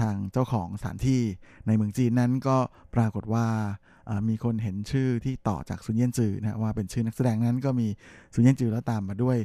[0.00, 1.22] ทางเจ้าของสถานที่
[1.66, 2.56] ในเมืองจีนนั้นก็
[2.94, 3.46] ปรากฏว่า
[4.28, 7.88] มีคนเห็นชื่อที่ต่อจากซุนเยียนจือนะว่าเป็นชื่อนักแสดงนั้นก็มี
[8.34, 9.36] ซุนเยียนจือแล้วตามมาด้วย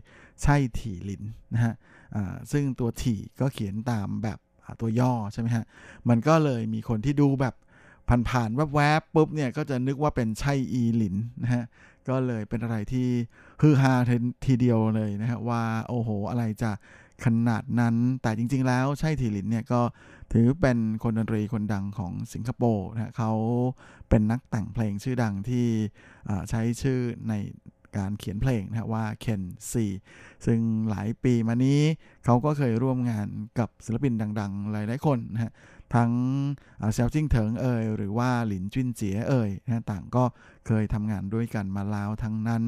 [0.44, 1.74] ใช่ถี่หลินนะฮะ
[2.52, 4.38] ซึ่งตัวถี่ก็เขียนตามแบบ
[4.82, 5.66] ตัวย่อใช่ไหมฮะ
[6.10, 7.56] มันก็เลยมีคนที่ดูแบบ
[8.30, 11.64] ผ่านๆแวบๆปุ๊บเนี่ยก็จะนึกว่าเป็นใช่อีหลินนะฮะ
[12.10, 13.08] ก็เลยเป็นอะไรที่
[13.62, 13.94] ฮือฮา
[14.46, 16.72] ทีเดียวเลยนะฮะว่าโอ้โหอะไรจะ
[17.26, 19.82] ขนาดนั้น แต่จริง ๆ แล้วใช่ทีลินเนี่ยก็
[20.34, 23.32] ถือเป็นคนดนตรีคนดังของสิงคโปร์นะเขา
[24.10, 25.68] เป็นนักแต่งเพลงชื่อดังที่
[26.50, 27.00] ใช้ชื่อ
[27.30, 27.34] ใน
[27.98, 29.86] การเขียนเพลงนะว่าเคนซี
[30.46, 30.60] ซึ่ง
[30.90, 31.80] หลายปีมานี้
[32.26, 33.28] เขาก็เคยร่วมงาน
[33.60, 35.52] กับศิลปินดัง ๆ หลาย ๆ คนนะฮะ
[35.96, 36.12] ทั้ง
[36.94, 40.24] เซียวจิ้งเถิงเอ่ยหรือว่าหลินจวิ้นเจี๋ยเอ่ยนะต่างก็
[40.68, 42.64] เคยทำงานด้วยกันมาแล้วทั้งนั้น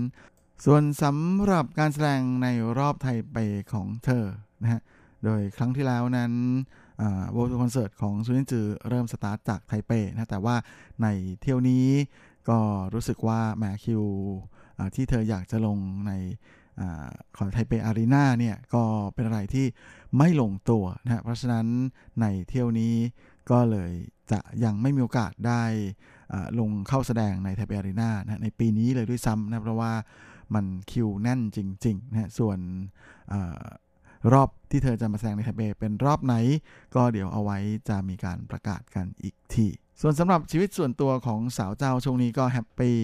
[0.66, 2.48] ส่วนสำหรับการแสดงใน
[2.78, 3.38] รอบไทยเป
[3.74, 4.26] ของเธอ
[4.64, 4.82] นะฮะ
[5.24, 6.34] โดยครั้งที่แล้วนั้น
[7.36, 10.56] World คอนเสิร์ตของซุนเยี่ยนจือเริ่มสตาร์ทจากไทเปนะแต่ว่า
[11.04, 11.08] ใน
[11.42, 11.88] เที่ยวนี้
[12.50, 12.60] ก็
[12.94, 14.04] รู้สึกว่าแมคิว
[14.96, 15.78] ที่เธออยากจะลง
[16.08, 16.12] ใน
[17.38, 18.84] ของไทเปอารีนาเนี่ยก็
[19.14, 19.66] เป็นอะไรที่
[20.18, 21.66] ไม่ลงตัวนะเพราะฉะนั้น
[22.22, 22.94] ในเที่ยวนี้
[23.52, 23.92] ก็เลย
[24.32, 25.64] จะยังไม่มีโอกาสได้
[26.60, 29.94] ลงเข้าแสดงในไทเปอารีนานะในปีนี้เลยด้วยซ้ำนะเพราะว่า
[30.56, 32.60] มันคิวแน่นจริงๆนะส่วน
[34.34, 36.36] รอบที่เธอจะมาแสดงในไทเปเป็นรอบไหน
[36.96, 37.58] ก็เดี๋ยวเอาไว้
[37.90, 39.68] จะมีการประกาศกันอีกที
[40.02, 42.98] ส่วนสำหรับชีวิตส่วนตัวของสาวเจ้าช่วงนี้ก็ happy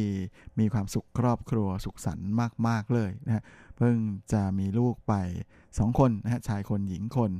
[0.59, 2.29] มีความสุขครอบครัวสุขสันต์
[2.67, 3.43] มาก ๆ เลยนะฮะ
[3.77, 3.95] เพิ่ง
[4.33, 5.13] จะมีลูกไป
[5.59, 7.31] 2 คนนะฮะชายคนหญิงคน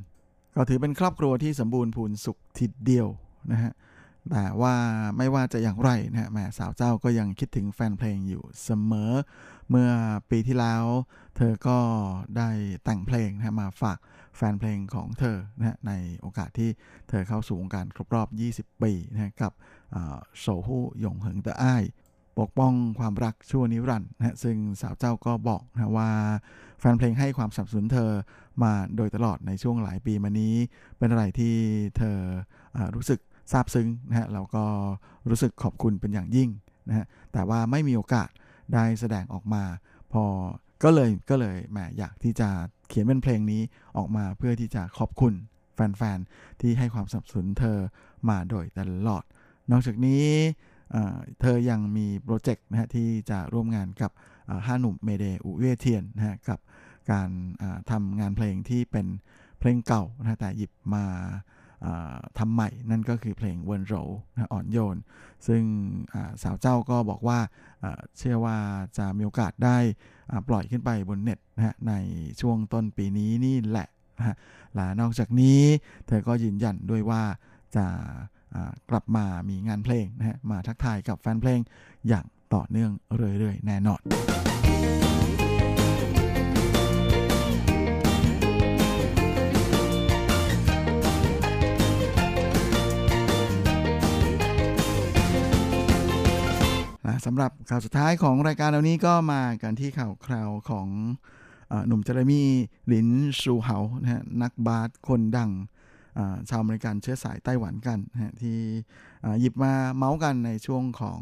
[0.55, 3.07] ก็ถือเป็นครอบครัวที่สมบูรณ์พูนสุขทีเดียว
[3.51, 3.71] นะฮะ
[4.31, 4.75] แต่ว่า
[5.17, 9.11] ไม่ว่าจะอย่างไรนะฮะแม่สาวเจ้าก็ยังคิดถึงแฟนเพลงอยู่เสมอ
[9.71, 9.91] เมื่อ
[10.29, 10.83] ปีที่แล้ว
[11.35, 11.79] เธอก็
[12.37, 12.49] ได้
[12.83, 13.99] แต่งเพลงนะมาฝาก
[14.37, 15.91] แฟนเพลงของเธอนะใน
[16.21, 16.69] โอกาสที่
[17.09, 18.27] เธอเข้าสู่วงการครบรอบ
[18.67, 19.51] 20 ปีนะกับ
[20.39, 21.83] โซฮู่หยงเหิงเตออ้าย
[22.39, 26.09] ปกป้องความรักชั่วนิรันดร์นะซึ่งสาวเจ้าก็บอกนะว่า
[26.79, 28.11] แฟนเพลงให้ความสนับสนุนเธอ
[28.63, 30.55] มาโดยตลอดในช่วงหลายปีมานี้
[30.97, 31.55] เป็นอะไรที่
[31.97, 32.17] เธอ
[32.75, 33.19] อรู้สึก
[33.51, 34.63] ซาบซึ้งนะฮะแล้วก็
[35.29, 36.49] รู้สึกขอบคุณเป็นอย่างยิ่ง
[36.87, 38.29] นะฮะแต่ว่าไม่มีโอกาส
[38.73, 39.63] ได้แสดงออกมา
[40.13, 40.23] พอ
[40.83, 42.49] ก็เลยก็เลยแหมอยากที่จะ
[42.89, 43.61] เขียนเป็นเพลงนี้
[43.97, 45.33] ออกมาเพื่อที่จะขอบคุณ
[45.75, 47.77] แฟนๆ ที่ให้ความสนับสนุนเธอ
[48.29, 49.23] มาโดยตลอด
[49.71, 50.25] นอกจากนี้
[51.41, 54.11] เธอยังมี project นะฮะที่จะร่วมงานกับ
[54.65, 56.59] ห้าหนุ่ม Mayday อู่เยว่เทียนนะฮะกับ
[57.11, 57.29] การ
[57.91, 59.07] ทำงานเพลงที่เป็น
[59.59, 61.05] เพลงเก่านะแต่หยิบมา
[62.37, 63.95] ทำใหม่นั่นก็คือเพลงเวิร์นโร
[64.33, 64.97] นะอ่อนโยน
[65.47, 65.63] ซึ่ง
[66.43, 67.39] สาวเจ้าก็บอกว่า
[68.17, 68.57] เชื่อว่า
[68.97, 69.77] จะมีโอกาสได้
[70.49, 71.93] ปล่อยขึ้นไปบนเน็ตนะฮะใน
[72.41, 74.35] ช่วงต้นปีนี้นี่แหละนะฮะ
[74.75, 75.59] และนอกจากนี้
[76.07, 77.23] เธอก็ยืนยันด้วยว่า
[77.75, 77.85] จะ
[78.89, 81.59] กลับมามีงานเพลงนะฮะมาทักทายกับแฟนเพลง
[82.07, 84.01] อย่างต่อเนื่องเรื่อยๆ แน่นอน
[97.25, 100.87] สำหรับข่าวสุดท้ายของรายการเรานี้ก็มากันที่ข่าวคราวของ
[101.87, 102.49] หนุ่มเจเรมี่
[102.91, 103.07] ลิน
[103.41, 105.51] ชูเหานะฮะนักบาสคนดัง
[106.49, 108.57] ชาวอเมริกันเชื้อสายไต้หวันกันนะที่
[109.39, 111.21] หยิบมาเมาส์กันในช่วงของ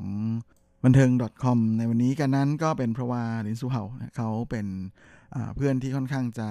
[0.84, 1.10] บันเทิง
[1.44, 3.82] .com ในวันนี้กันนั้นก็เป็นเพราะว่าลินซูเฮา
[4.16, 4.68] เขาเป็น
[5.56, 6.50] เพื่อนที่ค่อนข้างจะ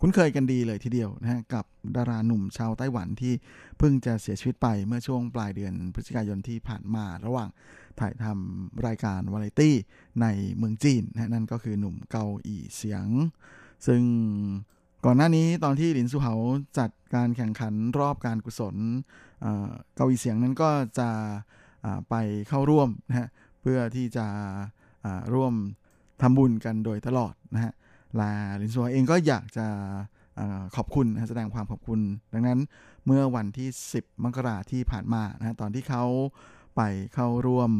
[0.00, 1.64] คุ้นเคยกันดีเลยทีเดียวนะฮะกับ
[1.96, 3.34] ดาราหนุ่มชาวไต้หวันที่
[3.78, 7.48] เพิ่งจะเสียชีวิตไปเมื่อช่วงปลายเดือนพฤศจิกายนที่ผ่านมาระหว่าง
[8.00, 9.74] ถ่ายทำรายการวาไรตี้
[10.22, 10.26] ใน
[10.56, 13.06] เมืองจีนนะนั่นก็คือหนุ่มเกาอีเสียง
[13.86, 14.02] ซึ่ง
[15.04, 16.34] ก่อนหน้านี้ตอนที่หลินซูเหา
[16.78, 18.76] จัดการแข่งขันรอบการกุศล
[19.96, 21.10] เกาอีเสียงนั้นก็จะ
[22.10, 22.14] ไป
[22.48, 23.28] เข้าร่วมนะฮะ
[23.60, 24.26] เพื่อที่จะ
[25.34, 25.54] ร่วม
[26.22, 27.72] ทำบุญกันโดยตลอดนะฮะ
[28.20, 29.66] ลาลินซัวเองก็อยากจะ
[30.76, 32.00] ขอบคุณแสดงความขอบคุณ
[32.32, 32.58] ดังนั้น
[33.06, 36.04] เมื่อวันที่ 10 มกราที่ผ่านมานะตอนที่เขา
[36.76, 36.82] ไป
[37.14, 37.70] เข้าร่วม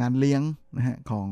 [0.00, 0.42] งานเลี้ยง
[0.76, 1.30] นะฮะของ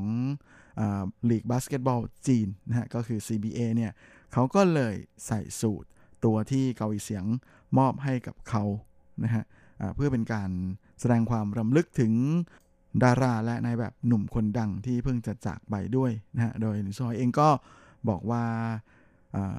[1.31, 3.93] ลีกบาสเกตบอลจีนนะฮะก็คือ CBA เนี่ย
[4.33, 4.95] เขาก็เลย
[5.27, 5.89] ใส่สูตร
[6.25, 7.25] ตัวที่เกาหลีเสียง
[7.79, 8.65] มอบให้กับเขา
[9.25, 9.45] นะฮะ
[9.95, 10.51] เพื่อเป็นการ
[11.01, 12.13] แสดงความรำลึกถึง
[13.03, 17.49] ดาราและนายแบบหนุ่มคนดังที่เพิ่งจะจากไปด้วยนะฮะโดยนิซอยเองก็
[18.09, 18.45] บอกว่า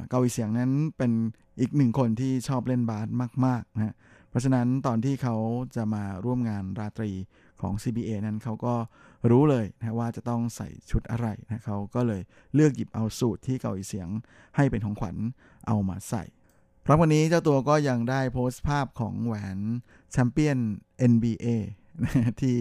[0.10, 1.12] เกาหลีเสียงนั้นเป็น
[1.60, 3.08] อีกหนึ่งคนที่ชอบเล่นบาส
[3.46, 3.94] มากๆนะฮะ
[4.32, 5.36] เพราะฉะนั้นตอนที่เขา
[5.76, 7.12] จะมาร่วมงานราตรี
[7.62, 8.76] ของ CBA นั้นเขาก็
[9.32, 12.22] รู้เลยนะว่าจะต้องใส่ชุดอะไรนะเขาก็เลย
[12.56, 14.08] เลือกหยิบเอาสูตรที่เกาหลีเสียง
[14.56, 15.16] ให้เป็นของขวัญ
[15.68, 16.24] เอามาใส่
[16.86, 19.60] พร้อมวันนี้เจ้าตัวก็ยังได้โพสต์ภาพของแหวน
[20.12, 20.58] แชมเปี้ยน
[21.12, 21.48] NBA
[22.42, 22.60] ที่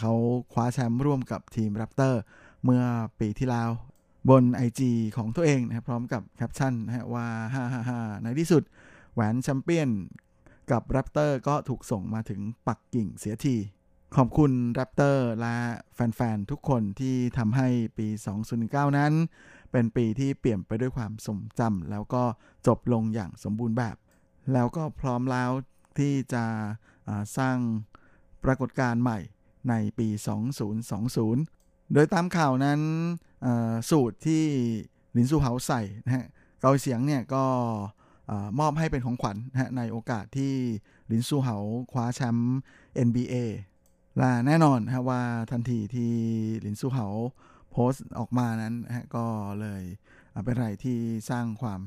[0.00, 0.12] เขา
[0.52, 2.20] คว้าแชมป์ร่วมกับทีมแรปเตอร์
[2.64, 2.82] เมื่อ
[3.20, 3.70] ปีที่แล้ว
[4.30, 4.80] บน IG
[5.16, 8.62] ของตัวเองนะพร้อมกับแคปชั่นนะว่าฮ่าฮ่าฮ่าในที่สุด
[9.14, 9.88] แหวนแชมเปี้ยน
[10.72, 13.56] กับ Raptors ก็ถูกส่งมาถึงปักกิ่งเสียที
[14.16, 15.56] ขอบคุณ Raptors และ
[15.94, 18.06] แฟนๆ ทุกคนที่ทำให้ปี
[18.52, 19.12] 2019 นั้น
[19.72, 22.22] เป็นปีที่เปี่ยมไปด้วยความทรงจำแล้วก็
[22.66, 23.96] จบลงอย่างสมบูรณ์แบบ
[24.52, 25.50] แล้วก็พร้อมแล้ว
[25.98, 26.44] ที่จะ
[27.36, 27.56] สร้าง
[28.44, 29.18] ปรากฏการณ์ใหม่
[29.68, 30.08] ในปี
[30.76, 32.80] 2020 โดยตามข่าวนั้น
[33.90, 34.44] สูตรที่
[35.16, 36.26] ลินซูเฮาใส่นะฮะ
[36.60, 37.44] เกาเสียงเนี่ยก็
[38.58, 40.54] มอบให้เป็นของขวัญนในโอกาสที่
[41.12, 41.56] ลินซูเหา
[41.92, 42.58] คว้าแชมป์
[43.08, 43.34] NBA
[44.18, 46.12] และแน่นอนนะว่าทันทีที่
[46.64, 47.06] ลินซูเหา
[47.70, 49.26] โพสต์ออกมานั้นนะก็
[49.60, 49.82] เลย
[50.44, 50.98] เป็นอะไรที่
[51.30, 51.80] สร้างความ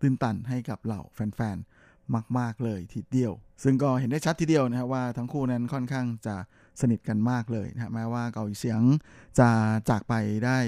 [0.00, 6.36] ตื้นตันให้กับเหล่าแฟนๆ มาก ๆ เลยทีเดียว ซึ่งก็เห็นได้ชัดทีเดียวนะว่าทั้งคู่นั้นค่อนข้างจะ
[6.80, 8.80] สนิทกันมากเลยนะแม้ว่าเกาหลีเสียง
[9.38, 9.48] จะ
[9.88, 10.14] จากไป
[10.46, 10.58] ได้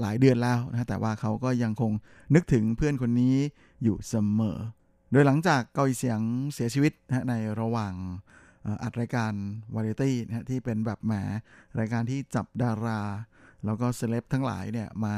[0.00, 1.92] หลายเดือนแล้วนะแต่ว่าเขาก็ยังคง
[2.34, 3.36] นึกถึงเพื่อนคนนี้
[3.82, 4.58] อยู่เสมอ
[5.12, 6.20] โดยหลังจากเกาหลีเสียง
[6.54, 7.94] เสียชีวิตนะในระหว่าง
[8.82, 9.32] อัดรายการ
[9.74, 11.12] วาไรตี้นะที่เป็นแบบแหม
[11.78, 13.00] รายการที่จับดารา
[13.64, 15.14] แล้วก็เซเลบทั้งหลายเนี่ยมา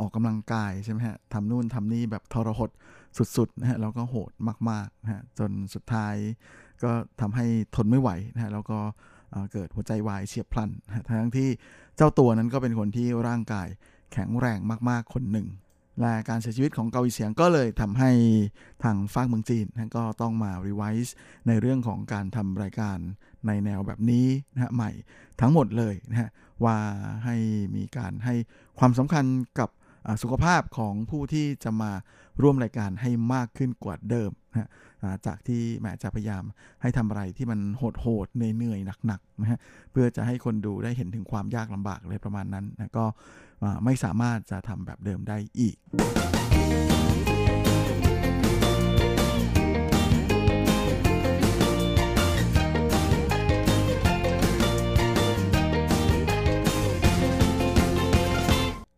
[0.00, 2.70] ออกกำลังกายใช่ไหมฮะทำนู่นทำนี่แบบทรหด
[3.36, 4.32] สุดๆนะฮะแล้วก็โหด
[4.70, 6.14] มากๆนะฮะจนสุดท้าย
[6.84, 8.78] ก็ทำให้ทนไม่ไหวนะฮะแล้วก็
[9.52, 10.70] เกิดหัวใจวายเฉียบพลัน
[11.06, 11.48] ทั้งที่
[11.96, 13.68] เจ้าตัวนั้นก็เป็นคนที่ร่างกาย
[14.12, 14.58] แข็งแรง
[14.88, 15.48] มากๆคนหนึ่ง
[16.00, 18.10] และการเสียชีวิตของเกาหลีเสียงก็เลยทำให้
[18.84, 19.66] ทางฝั่งเมืองจีน
[19.96, 21.14] ก็ต้องมารีไวซ์
[21.46, 22.98] ในเรื่องของการทำรายการ
[23.46, 24.90] ในแนวแบบนี้นะฮะใหม่
[25.40, 26.30] ทั้งหมดเลยนะฮะ
[26.64, 26.76] ว่า
[27.24, 27.36] ให้
[27.76, 28.34] มีการให้
[28.78, 29.24] ความสำคัญ
[29.58, 29.68] กับ
[30.22, 31.92] สุขภาพของผู้ที่จะมา
[32.42, 34.70] ร่วมรายการให้มากขึ้นกว่าเดิมนะ
[35.26, 36.44] จากที่แม่จะพยายาม
[36.82, 37.60] ให้ทำอะไรที่มัน
[38.00, 39.58] โหดๆเหนื่อยๆหนักๆนะฮะ
[39.92, 43.06] เพื่อจะให้คนดูได้เห็นถึงความยากลำบากเลยประมาณนั้นนะก็
[43.84, 45.76] ไม่สามารถจะทำแบบเดิมได้อีก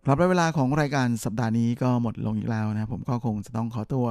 [0.07, 4.07] ครับและเวลาของรายการสัปดาห์นี้ก็หมดลงอีกแล้วนะผมก็คงจะต้องขอตัว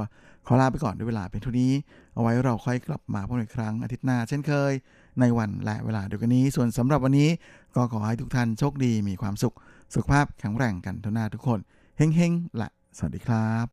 [0.46, 1.72] ขอลาไปก่อนด้วยเวลาเป็นท่านี้
[2.14, 4.72] เอาไว้เราค่อยกลับมาพบกันอีกครั้งอาทิตย์หน้าเช่นเคย
[5.20, 7.30] ในวันและเวลาเดียวกันนี้ ส่วนสำหรับวันนี้
[7.76, 9.54] ก็ขอให้ทุกท่านโชคดีมีความสุข
[9.94, 11.58] สุขภาพแข็งแรงกันทุกหน้าทุกคน
[11.96, 13.66] เฮ้งๆละสวัสดีครับ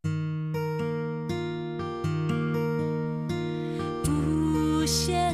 [4.82, 5.31] 不限